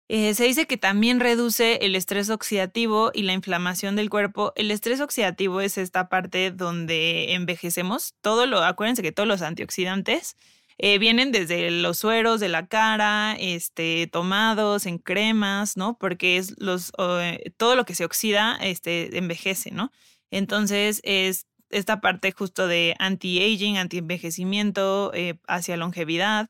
Eh, 0.09 0.33
se 0.33 0.43
dice 0.43 0.67
que 0.67 0.75
también 0.75 1.21
reduce 1.21 1.77
el 1.85 1.95
estrés 1.95 2.29
oxidativo 2.29 3.11
y 3.13 3.23
la 3.23 3.31
inflamación 3.31 3.95
del 3.95 4.09
cuerpo. 4.09 4.51
El 4.57 4.69
estrés 4.69 4.99
oxidativo 4.99 5.61
es 5.61 5.77
esta 5.77 6.09
parte 6.09 6.51
donde 6.51 7.33
envejecemos. 7.35 8.15
Todo 8.19 8.45
lo, 8.47 8.61
acuérdense 8.61 9.01
que 9.01 9.13
todos 9.13 9.29
los 9.29 9.41
antioxidantes 9.41 10.35
eh, 10.81 10.97
vienen 10.97 11.33
desde 11.33 11.69
los 11.71 11.97
sueros 11.99 12.39
de 12.39 12.47
la 12.47 12.65
cara, 12.65 13.35
este, 13.37 14.07
tomados 14.07 14.85
en 14.85 14.97
cremas, 14.97 15.75
¿no? 15.75 15.97
Porque 15.97 16.37
es 16.37 16.55
los, 16.57 16.93
eh, 16.97 17.51
todo 17.57 17.75
lo 17.75 17.85
que 17.85 17.95
se 17.95 18.05
oxida 18.05 18.57
este, 18.61 19.17
envejece, 19.17 19.71
¿no? 19.71 19.91
Entonces 20.31 21.01
es 21.03 21.47
esta 21.69 21.99
parte 21.99 22.31
justo 22.31 22.65
de 22.67 22.95
anti-aging, 22.97 23.77
anti-envejecimiento 23.77 25.11
eh, 25.13 25.37
hacia 25.47 25.75
longevidad. 25.75 26.49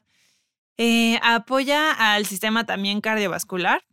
apoya 1.24 1.92
al 1.92 2.26
sistema 2.28 2.66
también 2.66 3.02
cardiovascular 3.02 3.84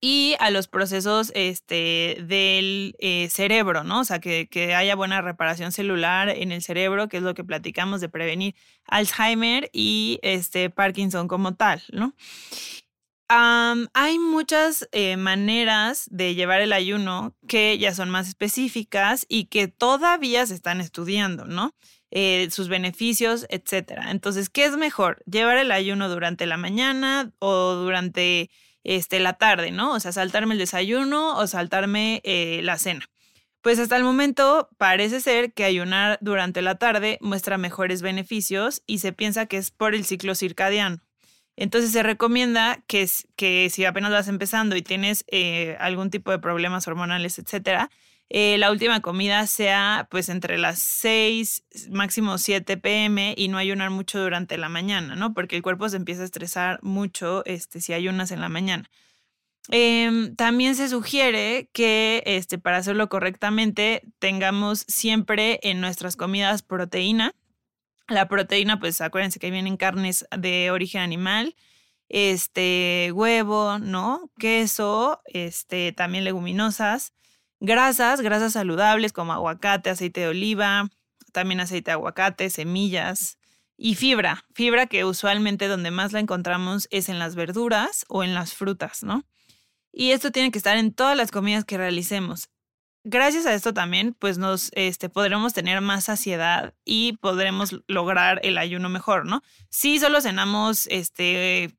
y 0.00 0.36
a 0.40 0.50
los 0.50 0.68
procesos 0.68 1.32
este, 1.34 2.18
del 2.26 2.94
eh, 2.98 3.28
cerebro, 3.30 3.82
¿no? 3.84 4.00
O 4.00 4.04
sea, 4.04 4.20
que, 4.20 4.48
haya 4.76 4.94
buena 4.94 5.22
reparación 5.22 5.72
celular 5.72 6.28
en 6.28 6.52
el 6.52 6.62
cerebro, 6.62 7.08
que 7.08 7.18
es 7.18 7.22
lo 7.22 7.34
que 7.34 7.44
platicamos 7.44 8.00
de 8.00 8.08
prevenir 8.08 8.54
Alzheimer 8.86 9.70
y 9.72 10.18
este, 10.22 10.70
Parkinson 10.70 11.28
como 11.28 11.54
tal, 11.54 11.82
¿no? 11.92 12.14
hay 13.28 14.20
muchas 14.20 14.88
eh, 14.92 15.16
maneras 15.16 16.06
de 16.12 16.36
llevar 16.36 16.60
el 16.60 16.72
ayuno 16.72 17.34
que 17.48 17.76
ya 17.76 17.92
son 17.92 18.08
más 18.08 18.28
específicas 18.28 19.26
y 19.28 19.46
que 19.46 19.66
todavía 19.66 20.46
se 20.46 20.54
están 20.54 20.80
estudiando, 20.80 21.44
¿no? 21.44 21.74
Eh, 22.12 22.48
sus 22.52 22.68
beneficios, 22.68 23.46
etcétera. 23.50 24.12
Entonces, 24.12 24.48
¿qué 24.48 24.64
es 24.64 24.76
mejor? 24.76 25.24
¿Llevar 25.26 25.58
el 25.58 25.72
ayuno 25.72 26.08
durante 26.08 26.46
la 26.46 26.56
mañana 26.56 27.32
o 27.40 27.74
durante 27.74 28.48
este, 28.86 29.18
la 29.18 29.34
tarde, 29.34 29.72
¿no? 29.72 29.92
O 29.92 30.00
sea, 30.00 30.12
saltarme 30.12 30.54
el 30.54 30.60
desayuno 30.60 31.36
o 31.36 31.46
saltarme 31.48 32.20
eh, 32.24 32.60
la 32.62 32.78
cena. 32.78 33.04
Pues 33.60 33.80
hasta 33.80 33.96
el 33.96 34.04
momento 34.04 34.68
parece 34.78 35.20
ser 35.20 35.52
que 35.52 35.64
ayunar 35.64 36.18
durante 36.20 36.62
la 36.62 36.76
tarde 36.76 37.18
muestra 37.20 37.58
mejores 37.58 38.00
beneficios 38.00 38.82
y 38.86 38.98
se 38.98 39.12
piensa 39.12 39.46
que 39.46 39.56
es 39.56 39.72
por 39.72 39.96
el 39.96 40.04
ciclo 40.04 40.36
circadiano. 40.36 41.00
Entonces 41.56 41.90
se 41.90 42.04
recomienda 42.04 42.84
que, 42.86 43.08
que 43.34 43.68
si 43.70 43.84
apenas 43.84 44.12
vas 44.12 44.28
empezando 44.28 44.76
y 44.76 44.82
tienes 44.82 45.24
eh, 45.26 45.76
algún 45.80 46.10
tipo 46.10 46.30
de 46.30 46.38
problemas 46.38 46.86
hormonales, 46.86 47.40
etcétera, 47.40 47.90
eh, 48.28 48.58
la 48.58 48.72
última 48.72 49.00
comida 49.00 49.46
sea 49.46 50.08
pues 50.10 50.28
entre 50.28 50.58
las 50.58 50.80
6, 50.80 51.64
máximo 51.90 52.38
7 52.38 52.76
pm 52.76 53.34
y 53.36 53.48
no 53.48 53.58
ayunar 53.58 53.90
mucho 53.90 54.20
durante 54.20 54.58
la 54.58 54.68
mañana, 54.68 55.14
¿no? 55.14 55.32
Porque 55.32 55.56
el 55.56 55.62
cuerpo 55.62 55.88
se 55.88 55.96
empieza 55.96 56.22
a 56.22 56.24
estresar 56.24 56.82
mucho 56.82 57.44
este, 57.44 57.80
si 57.80 57.92
ayunas 57.92 58.32
en 58.32 58.40
la 58.40 58.48
mañana. 58.48 58.90
Em, 59.70 60.36
también 60.36 60.76
se 60.76 60.88
sugiere 60.88 61.70
que 61.72 62.22
este, 62.26 62.58
para 62.58 62.78
hacerlo 62.78 63.08
correctamente 63.08 64.02
tengamos 64.18 64.84
siempre 64.88 65.58
en 65.62 65.80
nuestras 65.80 66.16
comidas 66.16 66.62
proteína. 66.62 67.34
La 68.08 68.28
proteína, 68.28 68.78
pues 68.78 69.00
acuérdense 69.00 69.40
que 69.40 69.50
vienen 69.50 69.76
carnes 69.76 70.26
de 70.36 70.70
origen 70.70 71.00
animal, 71.00 71.56
este, 72.08 73.10
huevo, 73.12 73.78
¿no? 73.80 74.30
Queso, 74.38 75.20
este, 75.26 75.92
también 75.92 76.24
leguminosas. 76.24 77.12
Grasas, 77.60 78.20
grasas 78.20 78.52
saludables 78.52 79.12
como 79.12 79.32
aguacate, 79.32 79.90
aceite 79.90 80.20
de 80.20 80.28
oliva, 80.28 80.88
también 81.32 81.60
aceite 81.60 81.90
de 81.90 81.94
aguacate, 81.94 82.50
semillas 82.50 83.38
y 83.76 83.94
fibra. 83.94 84.44
Fibra 84.54 84.86
que 84.86 85.04
usualmente 85.04 85.68
donde 85.68 85.90
más 85.90 86.12
la 86.12 86.20
encontramos 86.20 86.86
es 86.90 87.08
en 87.08 87.18
las 87.18 87.34
verduras 87.34 88.04
o 88.08 88.22
en 88.24 88.34
las 88.34 88.54
frutas, 88.54 89.02
¿no? 89.02 89.24
Y 89.92 90.10
esto 90.10 90.30
tiene 90.30 90.50
que 90.50 90.58
estar 90.58 90.76
en 90.76 90.92
todas 90.92 91.16
las 91.16 91.30
comidas 91.30 91.64
que 91.64 91.78
realicemos. 91.78 92.50
Gracias 93.04 93.46
a 93.46 93.54
esto 93.54 93.72
también, 93.72 94.14
pues 94.18 94.36
nos 94.36 94.70
este, 94.74 95.08
podremos 95.08 95.54
tener 95.54 95.80
más 95.80 96.04
saciedad 96.04 96.74
y 96.84 97.14
podremos 97.18 97.76
lograr 97.86 98.40
el 98.42 98.58
ayuno 98.58 98.88
mejor, 98.88 99.26
¿no? 99.26 99.42
Si 99.70 99.98
solo 99.98 100.20
cenamos 100.20 100.88
este, 100.88 101.74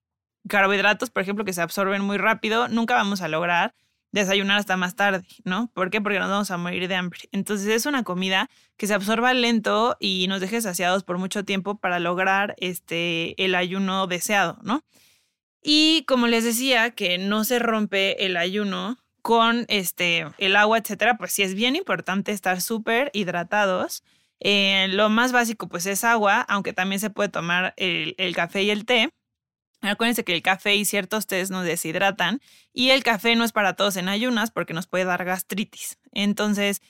carbohidratos, 0.48 1.10
por 1.10 1.22
ejemplo, 1.22 1.46
que 1.46 1.54
se 1.54 1.62
absorben 1.62 2.02
muy 2.02 2.18
rápido, 2.18 2.70
nunca 2.70 2.96
vamos 2.96 3.22
a 3.22 3.28
lograr 3.28 3.76
desayunar 4.12 4.58
hasta 4.58 4.78
más 4.78 4.96
tarde, 4.96 5.26
¿no? 5.44 5.70
¿Por 5.74 5.90
qué? 5.90 6.02
Porque 6.02 6.20
nos 6.20 6.30
vamos 6.30 6.52
a 6.52 6.58
morir 6.58 6.88
de 6.88 6.96
hambre. 6.96 7.20
Entonces 7.32 7.68
es 7.68 7.86
una 7.86 8.04
comida 8.04 8.50
que 8.78 8.88
se 8.88 8.94
absorba 8.94 9.34
lento 9.34 9.98
y 10.00 10.28
nos 10.28 10.42
deje 10.42 10.62
saciados 10.62 11.04
por 11.04 11.18
mucho 11.18 11.44
tiempo 11.44 11.78
para 11.78 12.00
lograr 12.00 12.56
este, 12.58 13.42
el 13.44 13.56
ayuno 13.56 14.08
deseado, 14.08 14.60
¿no? 14.64 14.84
Y 15.62 16.06
como 16.08 16.28
les 16.28 16.44
decía, 16.44 16.92
que 16.92 17.18
no 17.18 17.44
se 17.44 17.60
rompe 17.60 18.26
el 18.26 18.38
ayuno 18.38 18.98
con 19.22 19.66
este, 19.68 20.26
el 20.38 20.56
agua, 20.56 20.78
etcétera, 20.78 21.18
pues 21.18 21.34
sí 21.34 21.44
es 21.44 21.54
bien 21.54 21.76
importante 21.76 22.32
estar 22.32 22.62
súper 22.62 23.12
hidratados. 23.14 24.04
Eh, 24.40 24.88
lo 24.90 25.10
más 25.10 25.32
básico, 25.34 25.68
pues 25.68 25.86
es 25.86 26.04
agua, 26.04 26.42
aunque 26.42 26.72
también 26.72 27.02
se 27.02 27.10
puede 27.10 27.30
tomar 27.30 27.74
el, 27.76 28.16
el 28.18 28.36
café 28.36 28.64
y 28.64 28.70
el 28.70 28.86
té. 28.86 29.10
Acuérdense 29.82 30.24
que 30.24 30.34
el 30.34 30.42
café 30.42 30.76
y 30.76 30.86
ciertos 30.86 31.28
tés 31.28 31.52
nos 31.52 31.64
deshidratan 31.64 32.42
y 32.74 32.90
el 32.90 33.04
café 33.04 33.36
no 33.36 33.44
es 33.44 33.52
para 33.52 33.76
todos 33.76 33.96
en 33.96 34.10
ayunas 34.10 34.52
porque 34.52 34.74
nos 34.74 34.88
puede 34.88 35.06
dar 35.06 35.24
gastritis. 35.24 36.00
Entonces, 36.12 36.82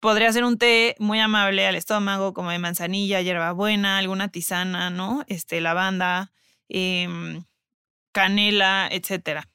podría 0.00 0.32
ser 0.32 0.44
un 0.44 0.58
té 0.58 0.96
muy 0.98 1.20
amable 1.20 1.66
al 1.66 1.76
estómago, 1.76 2.34
como 2.34 2.50
de 2.50 2.58
manzanilla, 2.58 3.22
hierbabuena, 3.22 3.96
alguna 3.98 4.28
tisana, 4.28 4.90
¿no? 4.90 5.24
Este, 5.28 5.62
lavanda, 5.62 6.32
em, 6.68 7.44
canela, 8.12 8.88
etcétera. 8.92 9.48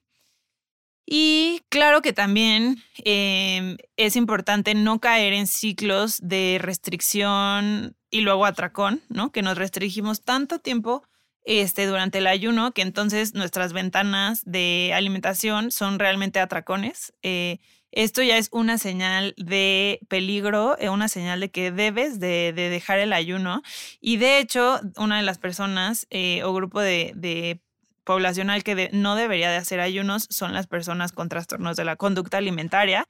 Y 1.05 1.61
claro 1.69 2.01
que 2.01 2.13
también 2.13 2.83
em, 3.03 3.77
es 3.97 4.15
importante 4.15 4.75
no 4.75 4.99
caer 4.99 5.33
en 5.33 5.47
ciclos 5.47 6.19
de 6.21 6.57
restricción 6.61 7.95
y 8.11 8.21
luego 8.21 8.45
atracón, 8.45 9.01
¿no? 9.09 9.31
Que 9.31 9.41
nos 9.41 9.57
restringimos 9.57 10.23
tanto 10.23 10.59
tiempo 10.59 11.03
este, 11.43 11.85
durante 11.85 12.19
el 12.19 12.27
ayuno, 12.27 12.71
que 12.73 12.81
entonces 12.81 13.33
nuestras 13.33 13.73
ventanas 13.73 14.41
de 14.45 14.91
alimentación 14.93 15.71
son 15.71 15.99
realmente 15.99 16.39
atracones. 16.39 17.13
Eh, 17.23 17.59
esto 17.91 18.21
ya 18.21 18.37
es 18.37 18.49
una 18.51 18.77
señal 18.77 19.33
de 19.37 19.99
peligro, 20.09 20.77
eh, 20.79 20.89
una 20.89 21.07
señal 21.07 21.39
de 21.39 21.49
que 21.49 21.71
debes 21.71 22.19
de, 22.19 22.53
dejar 22.53 22.99
el 22.99 23.13
ayuno. 23.13 23.63
Y 23.99 24.17
de 24.17 24.39
hecho, 24.39 24.79
una 24.95 25.17
de 25.17 25.23
las 25.23 25.39
personas 25.39 26.05
eh, 26.11 26.43
o 26.43 26.53
grupo 26.53 26.81
de, 26.81 27.61
poblacional 28.03 28.63
que 28.63 28.89
no 28.91 29.15
debería 29.15 29.51
de 29.51 29.57
hacer 29.57 29.79
ayunos 29.79 30.25
son 30.31 30.53
las 30.53 30.65
personas 30.65 31.11
con 31.11 31.29
trastornos 31.29 31.77
de 31.77 31.85
la 31.85 31.95
conducta 31.95 32.37
alimentaria, 32.37 33.07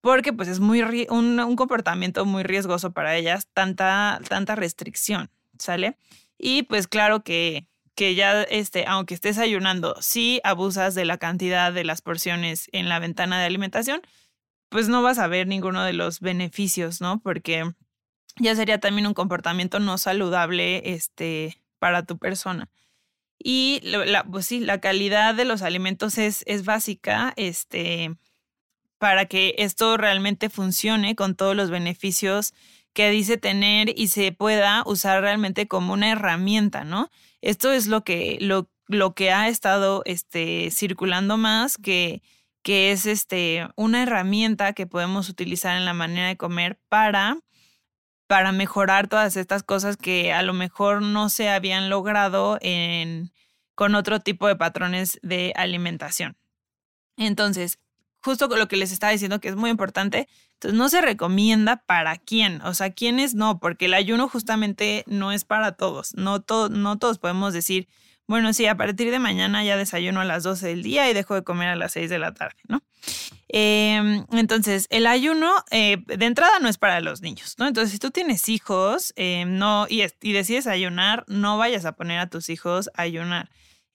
porque 0.00 0.32
pues 0.32 0.48
es 0.48 0.58
muy 0.58 0.80
un, 1.10 1.38
un 1.38 1.56
comportamiento 1.56 2.24
muy 2.24 2.44
riesgoso 2.44 2.92
para 2.92 3.14
ellas, 3.16 3.46
tanta, 3.52 4.20
tanta 4.26 4.54
restricción, 4.54 5.30
¿sale? 5.58 5.96
Y 6.38 6.62
pues 6.62 6.86
claro 6.86 7.22
que, 7.22 7.66
que 7.94 8.14
ya, 8.14 8.42
este, 8.42 8.86
aunque 8.86 9.14
estés 9.14 9.38
ayunando, 9.38 9.96
si 10.00 10.40
abusas 10.44 10.94
de 10.94 11.04
la 11.04 11.18
cantidad 11.18 11.72
de 11.72 11.84
las 11.84 12.00
porciones 12.00 12.68
en 12.72 12.88
la 12.88 13.00
ventana 13.00 13.40
de 13.40 13.46
alimentación, 13.46 14.00
pues 14.68 14.88
no 14.88 15.02
vas 15.02 15.18
a 15.18 15.26
ver 15.26 15.46
ninguno 15.46 15.84
de 15.84 15.92
los 15.92 16.20
beneficios, 16.20 17.00
¿no? 17.00 17.20
Porque 17.20 17.72
ya 18.36 18.54
sería 18.54 18.78
también 18.78 19.06
un 19.06 19.14
comportamiento 19.14 19.80
no 19.80 19.98
saludable 19.98 20.92
este, 20.92 21.60
para 21.78 22.04
tu 22.04 22.18
persona. 22.18 22.70
Y 23.38 23.80
la, 23.82 24.24
pues 24.24 24.46
sí, 24.46 24.60
la 24.60 24.80
calidad 24.80 25.34
de 25.34 25.44
los 25.44 25.62
alimentos 25.62 26.18
es, 26.18 26.42
es 26.46 26.64
básica 26.64 27.32
este, 27.36 28.16
para 28.98 29.26
que 29.26 29.54
esto 29.58 29.96
realmente 29.96 30.50
funcione 30.50 31.14
con 31.14 31.36
todos 31.36 31.54
los 31.54 31.70
beneficios 31.70 32.52
que 32.92 33.10
dice 33.10 33.36
tener 33.36 33.92
y 33.96 34.08
se 34.08 34.32
pueda 34.32 34.82
usar 34.86 35.20
realmente 35.20 35.68
como 35.68 35.92
una 35.92 36.10
herramienta, 36.10 36.84
¿no? 36.84 37.10
Esto 37.40 37.72
es 37.72 37.86
lo 37.86 38.02
que, 38.02 38.38
lo, 38.40 38.70
lo 38.86 39.14
que 39.14 39.30
ha 39.32 39.48
estado 39.48 40.02
este, 40.04 40.70
circulando 40.70 41.36
más, 41.36 41.76
que, 41.76 42.22
que 42.62 42.90
es 42.90 43.06
este, 43.06 43.68
una 43.76 44.02
herramienta 44.02 44.72
que 44.72 44.86
podemos 44.86 45.28
utilizar 45.28 45.76
en 45.76 45.84
la 45.84 45.94
manera 45.94 46.28
de 46.28 46.36
comer 46.36 46.78
para, 46.88 47.38
para 48.26 48.52
mejorar 48.52 49.08
todas 49.08 49.36
estas 49.36 49.62
cosas 49.62 49.96
que 49.96 50.32
a 50.32 50.42
lo 50.42 50.52
mejor 50.52 51.02
no 51.02 51.28
se 51.28 51.48
habían 51.48 51.88
logrado 51.90 52.58
en, 52.60 53.32
con 53.74 53.94
otro 53.94 54.20
tipo 54.20 54.48
de 54.48 54.56
patrones 54.56 55.20
de 55.22 55.52
alimentación. 55.54 56.36
Entonces, 57.16 57.78
justo 58.28 58.54
lo 58.54 58.68
que 58.68 58.76
les 58.76 58.92
estaba 58.92 59.10
diciendo 59.10 59.40
que 59.40 59.48
es 59.48 59.56
muy 59.56 59.70
importante. 59.70 60.28
Entonces, 60.54 60.78
no 60.78 60.90
se 60.90 61.00
recomienda 61.00 61.82
para 61.86 62.16
quién, 62.16 62.60
o 62.62 62.74
sea, 62.74 62.90
quiénes 62.90 63.34
no, 63.34 63.58
porque 63.58 63.86
el 63.86 63.94
ayuno 63.94 64.28
justamente 64.28 65.02
no 65.06 65.32
es 65.32 65.44
para 65.44 65.72
todos. 65.72 66.14
No, 66.14 66.44
no 66.70 66.98
todos 66.98 67.18
podemos 67.18 67.54
decir, 67.54 67.88
bueno, 68.26 68.52
sí, 68.52 68.66
a 68.66 68.76
partir 68.76 69.10
de 69.10 69.18
mañana 69.18 69.64
ya 69.64 69.78
desayuno 69.78 70.20
a 70.20 70.26
las 70.26 70.42
12 70.42 70.66
del 70.66 70.82
día 70.82 71.08
y 71.08 71.14
dejo 71.14 71.34
de 71.34 71.42
comer 71.42 71.68
a 71.68 71.76
las 71.76 71.92
6 71.92 72.10
de 72.10 72.18
la 72.18 72.34
tarde, 72.34 72.58
¿no? 72.68 72.82
Em, 73.48 74.26
entonces, 74.32 74.86
el 74.90 75.06
ayuno 75.06 75.50
eh, 75.70 75.96
de 76.06 76.26
entrada 76.26 76.58
no 76.58 76.68
es 76.68 76.76
para 76.76 77.00
los 77.00 77.22
niños, 77.22 77.54
¿no? 77.56 77.66
Entonces, 77.66 77.92
si 77.92 77.98
tú 77.98 78.10
tienes 78.10 78.50
hijos 78.50 79.14
em, 79.16 79.56
no, 79.56 79.86
y, 79.88 80.02
y 80.20 80.32
decides 80.32 80.66
ayunar, 80.66 81.24
no 81.28 81.56
vayas 81.56 81.86
a 81.86 81.92
poner 81.92 82.18
a 82.18 82.26
tus 82.26 82.50
hijos 82.50 82.90
a 82.92 83.02
ayunar. 83.02 83.48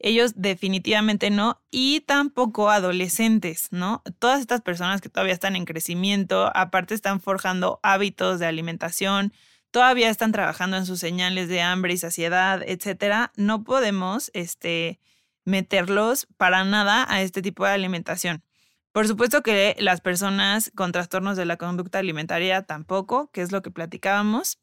Ellos 0.06 0.34
definitivamente 0.36 1.30
no, 1.30 1.62
y 1.72 2.02
tampoco 2.02 2.70
adolescentes, 2.70 3.70
¿no? 3.72 4.04
Todas 4.20 4.42
estas 4.42 4.60
personas 4.60 5.00
que 5.00 5.08
todavía 5.08 5.34
están 5.34 5.56
en 5.56 5.64
crecimiento, 5.64 6.52
aparte 6.58 6.94
están 6.94 7.22
forjando 7.22 7.80
hábitos 7.84 8.38
de 8.38 8.46
alimentación, 8.46 9.32
todavía 9.72 10.10
están 10.10 10.34
trabajando 10.34 10.76
en 10.76 10.86
sus 10.86 11.00
señales 11.00 11.48
de 11.48 11.62
hambre 11.62 11.94
y 11.94 11.98
saciedad, 11.98 12.62
etcétera, 12.66 13.32
no 13.38 13.64
podemos 13.64 14.30
este, 14.34 15.00
meterlos 15.46 16.28
para 16.36 16.66
nada 16.66 17.06
a 17.10 17.22
este 17.22 17.42
tipo 17.42 17.64
de 17.64 17.72
alimentación. 17.72 18.44
Por 18.92 19.08
supuesto 19.08 19.42
que 19.42 19.78
las 19.80 20.02
personas 20.02 20.70
con 20.76 20.92
trastornos 20.92 21.38
de 21.38 21.46
la 21.46 21.56
conducta 21.56 22.00
alimentaria 22.00 22.64
tampoco, 22.64 23.32
que 23.32 23.42
es 23.42 23.54
lo 23.54 23.62
que 23.62 23.72
platicábamos, 23.72 24.60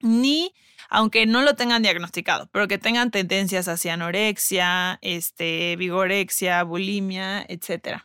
ni 0.00 0.52
aunque 0.90 1.24
no 1.24 1.42
lo 1.42 1.54
tengan 1.54 1.82
diagnosticado, 1.82 2.48
pero 2.52 2.66
que 2.66 2.76
tengan 2.76 3.12
tendencias 3.12 3.68
hacia 3.68 3.94
anorexia, 3.94 4.98
este, 5.02 5.76
vigorexia, 5.76 6.64
bulimia, 6.64 7.46
etc. 7.48 8.02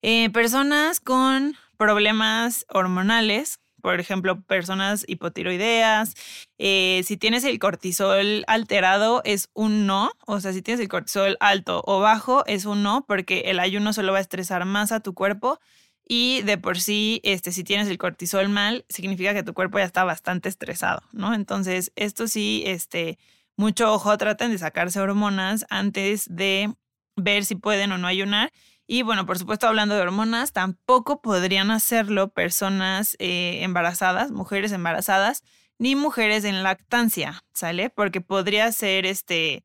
Eh, 0.00 0.30
personas 0.30 1.00
con 1.00 1.54
problemas 1.76 2.64
hormonales, 2.70 3.60
por 3.82 4.00
ejemplo, 4.00 4.40
personas 4.40 5.04
hipotiroideas, 5.06 6.14
eh, 6.56 7.02
si 7.04 7.18
tienes 7.18 7.44
el 7.44 7.58
cortisol 7.58 8.44
alterado 8.46 9.20
es 9.24 9.50
un 9.52 9.86
no, 9.86 10.12
o 10.26 10.40
sea, 10.40 10.54
si 10.54 10.62
tienes 10.62 10.80
el 10.80 10.88
cortisol 10.88 11.36
alto 11.40 11.82
o 11.86 12.00
bajo 12.00 12.46
es 12.46 12.64
un 12.64 12.82
no, 12.82 13.04
porque 13.06 13.40
el 13.46 13.60
ayuno 13.60 13.92
solo 13.92 14.12
va 14.12 14.18
a 14.18 14.22
estresar 14.22 14.64
más 14.64 14.92
a 14.92 15.00
tu 15.00 15.12
cuerpo 15.12 15.60
y 16.06 16.42
de 16.42 16.58
por 16.58 16.78
sí, 16.78 17.20
este, 17.24 17.50
si 17.52 17.64
tienes 17.64 17.88
el 17.88 17.98
cortisol 17.98 18.48
mal, 18.48 18.84
significa 18.88 19.32
que 19.32 19.42
tu 19.42 19.54
cuerpo 19.54 19.78
ya 19.78 19.84
está 19.84 20.04
bastante 20.04 20.48
estresado, 20.48 21.02
¿no? 21.12 21.34
Entonces, 21.34 21.92
esto 21.96 22.28
sí, 22.28 22.62
este, 22.66 23.18
mucho 23.56 23.92
ojo, 23.92 24.16
traten 24.18 24.50
de 24.50 24.58
sacarse 24.58 25.00
hormonas 25.00 25.64
antes 25.70 26.26
de 26.28 26.74
ver 27.16 27.44
si 27.44 27.54
pueden 27.54 27.92
o 27.92 27.98
no 27.98 28.06
ayunar. 28.06 28.52
Y 28.86 29.02
bueno, 29.02 29.24
por 29.24 29.38
supuesto, 29.38 29.66
hablando 29.66 29.94
de 29.94 30.02
hormonas, 30.02 30.52
tampoco 30.52 31.22
podrían 31.22 31.70
hacerlo 31.70 32.28
personas 32.32 33.16
eh, 33.18 33.60
embarazadas, 33.62 34.30
mujeres 34.30 34.72
embarazadas, 34.72 35.42
ni 35.78 35.96
mujeres 35.96 36.44
en 36.44 36.62
lactancia, 36.62 37.44
¿sale? 37.54 37.88
Porque 37.88 38.20
podría 38.20 38.70
ser, 38.72 39.06
este, 39.06 39.64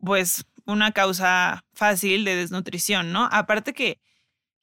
pues, 0.00 0.44
una 0.66 0.92
causa 0.92 1.64
fácil 1.72 2.24
de 2.26 2.36
desnutrición, 2.36 3.12
¿no? 3.12 3.28
Aparte 3.32 3.72
que 3.72 4.00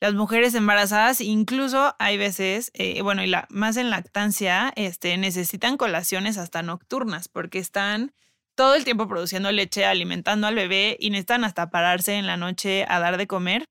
las 0.04 0.16
mujeres 0.16 0.54
embarazadas, 0.54 1.22
incluso 1.22 1.96
hay 1.98 2.18
veces, 2.18 2.72
eh, 2.74 3.02
bueno, 3.02 3.24
y 3.24 3.28
la, 3.28 3.48
más 3.50 3.78
en 3.78 3.90
lactancia, 3.90 4.74
este, 4.76 5.16
necesitan 5.16 5.78
colaciones 5.78 6.38
hasta 6.38 6.62
nocturnas 6.62 7.30
porque 7.30 7.60
están 7.60 8.14
todo 8.54 8.76
el 8.76 8.84
tiempo 8.84 9.08
produciendo 9.08 9.50
leche, 9.54 9.86
alimentando 9.86 10.48
al 10.48 10.56
bebé 10.56 10.98
y 11.00 11.10
necesitan 11.10 11.46
hasta 11.46 11.70
pararse 11.70 12.16
en 12.16 12.28
la 12.28 12.36
noche 12.36 12.86
a 12.90 13.00
dar 13.00 13.16
de 13.16 13.28
comer 13.28 13.64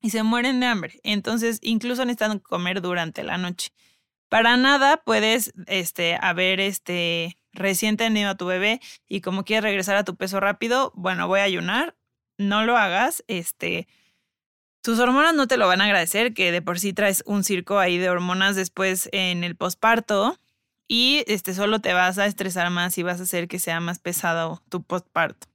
y 0.00 0.08
se 0.08 0.22
mueren 0.22 0.58
de 0.60 0.68
hambre. 0.68 1.00
Entonces, 1.02 1.58
incluso 1.60 2.02
necesitan 2.06 2.38
comer 2.38 2.80
durante 2.80 3.22
la 3.22 3.36
noche. 3.36 3.68
Para 4.30 4.56
nada 4.56 5.02
puedes 5.04 5.52
este, 5.66 6.16
haber 6.18 6.60
este, 6.60 7.36
recién 7.52 7.98
tenido 7.98 8.30
a 8.30 8.36
tu 8.38 8.46
bebé 8.46 8.80
y 9.06 9.20
como 9.20 9.44
quieres 9.44 9.64
regresar 9.64 9.96
a 9.96 10.04
tu 10.04 10.16
peso 10.16 10.40
rápido, 10.40 10.94
bueno, 10.96 11.28
voy 11.28 11.40
a 11.40 11.42
ayunar, 11.42 11.94
no 12.38 12.64
lo 12.64 12.78
hagas, 12.78 13.22
este, 13.28 13.86
tus 14.82 14.98
hormonas 14.98 15.34
no 15.34 15.46
te 15.46 15.56
lo 15.56 15.66
van 15.66 15.80
a 15.80 15.84
agradecer, 15.84 16.34
que 16.34 16.52
de 16.52 16.62
por 16.62 16.78
sí 16.78 16.92
traes 16.92 17.22
un 17.26 17.44
circo 17.44 17.78
ahí 17.78 17.98
de 17.98 18.10
hormonas 18.10 18.56
después 18.56 19.08
en 19.12 19.44
el 19.44 19.56
posparto 19.56 20.38
y 20.86 21.24
este 21.26 21.54
solo 21.54 21.80
te 21.80 21.92
vas 21.92 22.18
a 22.18 22.26
estresar 22.26 22.70
más 22.70 22.96
y 22.98 23.02
vas 23.02 23.20
a 23.20 23.24
hacer 23.24 23.48
que 23.48 23.58
sea 23.58 23.80
más 23.80 23.98
pesado 23.98 24.62
tu 24.68 24.82
postparto. 24.82 25.46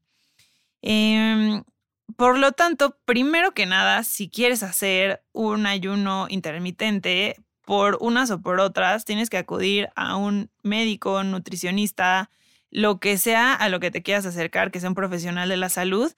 Em, 0.82 1.64
por 2.18 2.38
lo 2.38 2.52
tanto, 2.52 2.98
primero 3.06 3.54
que 3.54 3.66
nada, 3.66 4.04
si 4.04 4.30
quieres 4.30 4.62
hacer 4.62 5.24
un 5.32 5.66
ayuno 5.66 6.28
intermitente, 6.30 7.38
por 7.66 7.98
unas 8.02 8.30
o 8.32 8.42
por 8.42 8.60
otras, 8.60 9.06
tienes 9.06 9.30
que 9.30 9.38
acudir 9.38 9.90
a 9.96 10.18
un 10.18 10.50
médico, 10.64 11.24
nutricionista, 11.24 12.30
lo 12.70 13.00
que 13.00 13.18
sea 13.18 13.54
a 13.54 13.70
lo 13.70 13.80
que 13.80 13.92
te 13.92 14.04
quieras 14.04 14.26
acercar, 14.26 14.72
que 14.72 14.80
sea 14.80 14.90
un 14.90 14.96
profesional 14.96 15.48
de 15.50 15.58
la 15.58 15.70
salud 15.70 16.12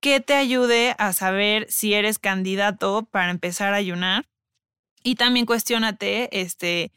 que 0.00 0.20
te 0.20 0.34
ayude 0.34 0.94
a 0.98 1.12
saber 1.12 1.66
si 1.70 1.94
eres 1.94 2.18
candidato 2.18 3.06
para 3.10 3.30
empezar 3.30 3.74
a 3.74 3.76
ayunar. 3.76 4.26
Y 5.02 5.14
también 5.14 5.46
cuestionate 5.46 6.40
este, 6.40 6.92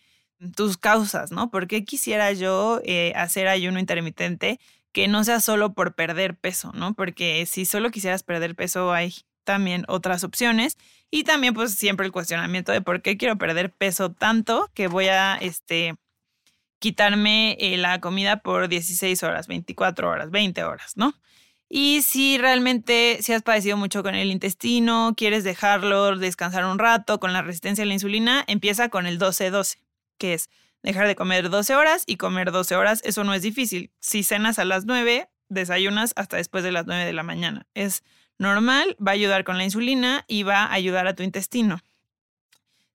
tus 0.56 0.78
causas, 0.78 1.32
¿no? 1.32 1.50
¿Por 1.50 1.68
qué 1.68 1.86
quisiera 1.86 2.32
yo 2.34 2.82
eh, 2.84 3.14
hacer 3.16 3.48
ayuno 3.48 3.80
intermitente 3.80 4.60
que 4.92 5.08
no 5.08 5.24
sea 5.24 5.40
solo 5.40 5.74
por 5.74 5.96
perder 5.96 6.36
peso, 6.36 6.72
¿no? 6.74 6.94
Porque 6.94 7.46
si 7.46 7.66
solo 7.66 7.92
quisieras 7.92 8.24
perder 8.24 8.56
peso 8.56 8.94
hay 8.94 9.14
también 9.44 9.86
otras 9.88 10.24
opciones 10.24 10.78
y 11.12 11.24
también 11.24 11.54
pues 11.54 11.74
siempre 11.74 12.06
el 12.06 12.12
cuestionamiento 12.12 12.72
de 12.72 12.82
por 12.82 13.02
qué 13.02 13.18
quiero 13.18 13.38
perder 13.38 13.72
peso 13.72 14.12
tanto 14.12 14.70
que 14.74 14.88
voy 14.88 15.08
a 15.08 15.36
este 15.36 15.96
quitarme 16.80 17.58
eh, 17.60 17.78
la 17.78 18.00
comida 18.02 18.38
por 18.38 18.68
16 18.68 19.24
horas, 19.24 19.48
24 19.48 20.10
horas, 20.10 20.32
20 20.32 20.64
horas, 20.64 20.98
¿no? 20.98 21.14
Y 21.76 22.04
si 22.04 22.38
realmente, 22.38 23.18
si 23.22 23.34
has 23.34 23.42
padecido 23.42 23.78
mucho 23.78 24.04
con 24.04 24.14
el 24.14 24.30
intestino, 24.30 25.16
quieres 25.18 25.44
dejarlo 25.44 26.16
descansar 26.16 26.66
un 26.66 26.78
rato 26.78 27.20
con 27.20 27.34
la 27.34 27.42
resistencia 27.42 27.84
a 27.84 27.88
la 27.88 27.96
insulina, 27.96 28.44
empieza 28.46 28.90
con 28.90 29.08
el 29.08 29.18
12-12, 29.18 29.80
que 30.20 30.36
es 30.36 30.52
dejar 30.84 31.08
de 31.08 31.16
comer 31.16 31.50
12 31.50 31.76
horas 31.76 32.04
y 32.06 32.18
comer 32.18 32.52
12 32.52 32.76
horas. 32.76 33.02
Eso 33.04 33.24
no 33.24 33.34
es 33.34 33.42
difícil. 33.42 33.90
Si 34.00 34.22
cenas 34.22 34.60
a 34.60 34.66
las 34.66 34.86
9, 34.86 35.28
desayunas 35.50 36.14
hasta 36.16 36.38
después 36.38 36.64
de 36.64 36.72
las 36.72 36.86
9 36.86 37.06
de 37.06 37.14
la 37.14 37.24
mañana. 37.24 37.66
Es 37.74 38.04
normal, 38.38 38.96
va 39.00 39.14
a 39.14 39.16
ayudar 39.16 39.44
con 39.44 39.58
la 39.58 39.64
insulina 39.64 40.26
y 40.28 40.44
va 40.44 40.66
a 40.66 40.74
ayudar 40.74 41.08
a 41.08 41.16
tu 41.16 41.24
intestino. 41.24 41.80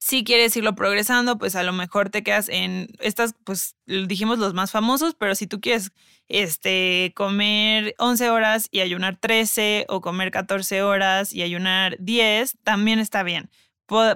Si 0.00 0.22
quieres 0.22 0.56
irlo 0.56 0.76
progresando, 0.76 1.38
pues 1.38 1.56
a 1.56 1.64
lo 1.64 1.72
mejor 1.72 2.08
te 2.08 2.22
quedas 2.22 2.48
en 2.48 2.88
estas, 3.00 3.34
pues 3.44 3.74
dijimos 3.86 4.38
los 4.38 4.54
más 4.54 4.70
famosos, 4.70 5.16
pero 5.18 5.34
si 5.34 5.48
tú 5.48 5.60
quieres 5.60 5.90
este, 6.28 7.12
comer 7.16 7.94
11 7.98 8.30
horas 8.30 8.68
y 8.70 8.80
ayunar 8.80 9.16
13 9.16 9.86
o 9.88 10.00
comer 10.00 10.30
14 10.30 10.82
horas 10.82 11.32
y 11.32 11.42
ayunar 11.42 11.96
10, 11.98 12.58
también 12.62 13.00
está 13.00 13.24
bien. 13.24 13.50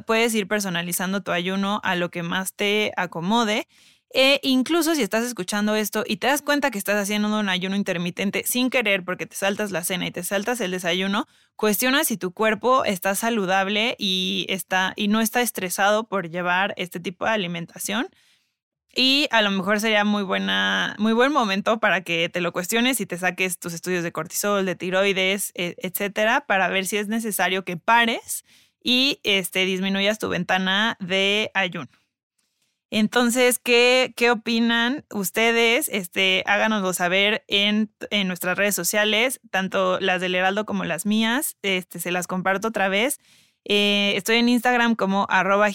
puedes 0.07 0.35
ir 0.35 0.47
personalizando 0.47 1.23
tu 1.23 1.33
ayuno 1.33 1.81
a 1.83 1.97
lo 1.97 2.11
que 2.11 2.23
más 2.23 2.55
te 2.55 2.93
acomode. 2.97 3.67
E 4.15 4.41
incluso 4.43 4.95
si 4.95 5.03
estás 5.03 5.25
escuchando 5.25 5.75
esto 5.75 6.05
y 6.07 6.19
te 6.19 6.27
das 6.27 6.43
cuenta 6.43 6.71
que 6.71 6.77
estás 6.77 7.01
haciendo 7.01 7.29
un 7.39 7.49
ayuno 7.49 7.77
intermitente 7.77 8.45
sin 8.45 8.69
querer 8.69 9.05
porque 9.05 9.27
te 9.27 9.37
saltas 9.37 9.71
la 9.71 9.85
cena 9.85 10.07
y 10.07 10.11
te 10.11 10.23
saltas 10.23 10.61
el 10.61 10.71
desayuno, 10.71 11.27
cuestiona 11.57 12.05
si 12.05 12.19
tu 12.19 12.33
cuerpo 12.33 12.85
está 12.85 13.15
saludable 13.15 13.97
y, 13.99 14.45
está, 14.51 14.93
y 14.97 15.09
no 15.09 15.23
está 15.23 15.41
estresado 15.41 16.09
por 16.09 16.29
llevar 16.29 16.75
este 16.77 17.01
tipo 17.01 17.25
de 17.25 17.31
alimentación. 17.31 18.09
Y 18.95 19.29
a 19.31 19.41
lo 19.41 19.51
mejor 19.51 19.81
sería 19.81 20.05
muy 20.05 20.23
buena, 20.23 20.95
muy 20.99 21.15
buen 21.15 21.33
momento 21.33 21.81
para 21.81 22.03
que 22.03 22.29
te 22.29 22.43
lo 22.43 22.53
cuestiones 22.53 23.01
y 23.01 23.07
te 23.07 23.17
saques 23.17 23.59
tus 23.59 23.73
estudios 23.73 24.03
de 24.05 24.13
cortisol, 24.13 24.67
de 24.67 24.77
tiroides, 24.77 25.53
e, 25.55 25.75
etcétera, 25.79 26.45
para 26.47 26.69
ver 26.69 26.85
si 26.85 26.99
es 26.99 27.09
necesario 27.09 27.65
que 27.65 27.79
pares 27.79 28.45
y 28.85 29.21
este, 29.23 29.65
disminuyas 29.65 30.19
tu 30.19 30.29
ventana 30.29 30.99
de 31.01 31.51
ayuno. 31.55 31.89
Entonces, 32.95 33.59
¿qué, 33.59 34.13
¿qué, 34.19 34.31
opinan 34.31 35.07
ustedes? 35.11 35.89
Este, 35.89 36.45
háganoslo 36.45 36.93
saber 36.93 37.43
en, 37.49 37.91
en, 38.11 38.29
nuestras 38.29 38.59
redes 38.59 38.75
sociales, 38.75 39.41
tanto 39.51 39.99
las 39.99 40.21
del 40.21 40.35
Heraldo 40.35 40.67
como 40.67 40.85
las 40.85 41.07
mías. 41.07 41.57
Este, 41.63 42.01
se 42.01 42.13
las 42.13 42.27
comparto 42.27 42.69
otra 42.69 42.91
vez. 42.91 43.19
Eh, 43.65 44.13
estoy 44.17 44.37
en 44.37 44.51
Instagram 44.51 44.95
como 44.95 45.27
arroba 45.31 45.71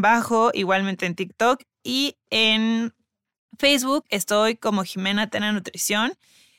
bajo 0.00 0.50
igualmente 0.52 1.06
en 1.06 1.14
TikTok 1.14 1.62
y 1.84 2.16
en 2.30 2.92
Facebook 3.56 4.04
estoy 4.08 4.56
como 4.56 4.82
Jimena 4.82 5.30
Tena 5.30 5.52
Nutrición. 5.52 6.14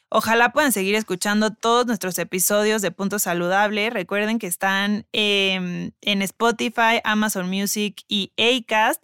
Ojalá 0.07 0.53
puedan 0.53 0.71
seguir 0.71 0.95
escuchando 0.95 1.51
todos 1.51 1.85
nuestros 1.87 2.17
episodios 2.19 2.81
de 2.81 2.91
Punto 2.91 3.19
Saludable. 3.19 3.89
Recuerden 3.89 4.39
que 4.39 4.47
están 4.47 5.05
en 5.11 5.93
Spotify, 6.01 7.01
Amazon 7.03 7.49
Music 7.49 8.01
y 8.07 8.31
Acast 8.37 9.03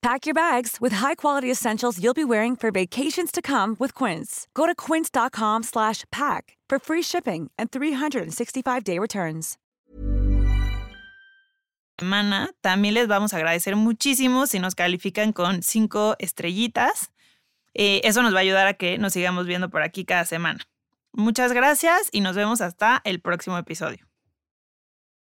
Pack 0.00 0.26
your 0.26 0.34
bags 0.34 0.76
with 0.80 0.92
high-quality 0.92 1.50
essentials 1.50 1.98
you'll 2.00 2.14
be 2.14 2.24
wearing 2.24 2.54
for 2.54 2.70
vacations 2.70 3.32
to 3.32 3.42
come 3.42 3.74
with 3.80 3.94
Quince. 3.94 4.46
Go 4.54 4.64
to 4.64 4.74
quince.com 4.74 5.64
slash 5.64 6.04
pack 6.12 6.56
for 6.68 6.78
free 6.78 7.02
shipping 7.02 7.50
and 7.58 7.70
365-day 7.70 8.98
returns. 9.00 9.58
Semana, 11.98 12.50
también 12.62 12.94
les 12.94 13.08
vamos 13.08 13.34
a 13.34 13.38
agradecer 13.38 13.74
muchísimo 13.74 14.46
si 14.46 14.60
nos 14.60 14.76
califican 14.76 15.32
con 15.32 15.62
cinco 15.62 16.14
estrellitas. 16.20 17.10
Eh, 17.74 18.00
eso 18.04 18.22
nos 18.22 18.32
va 18.32 18.38
a 18.38 18.42
ayudar 18.42 18.68
a 18.68 18.74
que 18.74 18.98
nos 18.98 19.14
sigamos 19.14 19.46
viendo 19.46 19.68
por 19.68 19.82
aquí 19.82 20.04
cada 20.04 20.24
semana. 20.24 20.60
Muchas 21.12 21.52
gracias 21.52 22.08
y 22.12 22.20
nos 22.20 22.36
vemos 22.36 22.60
hasta 22.60 23.00
el 23.02 23.20
próximo 23.20 23.58
episodio. 23.58 24.07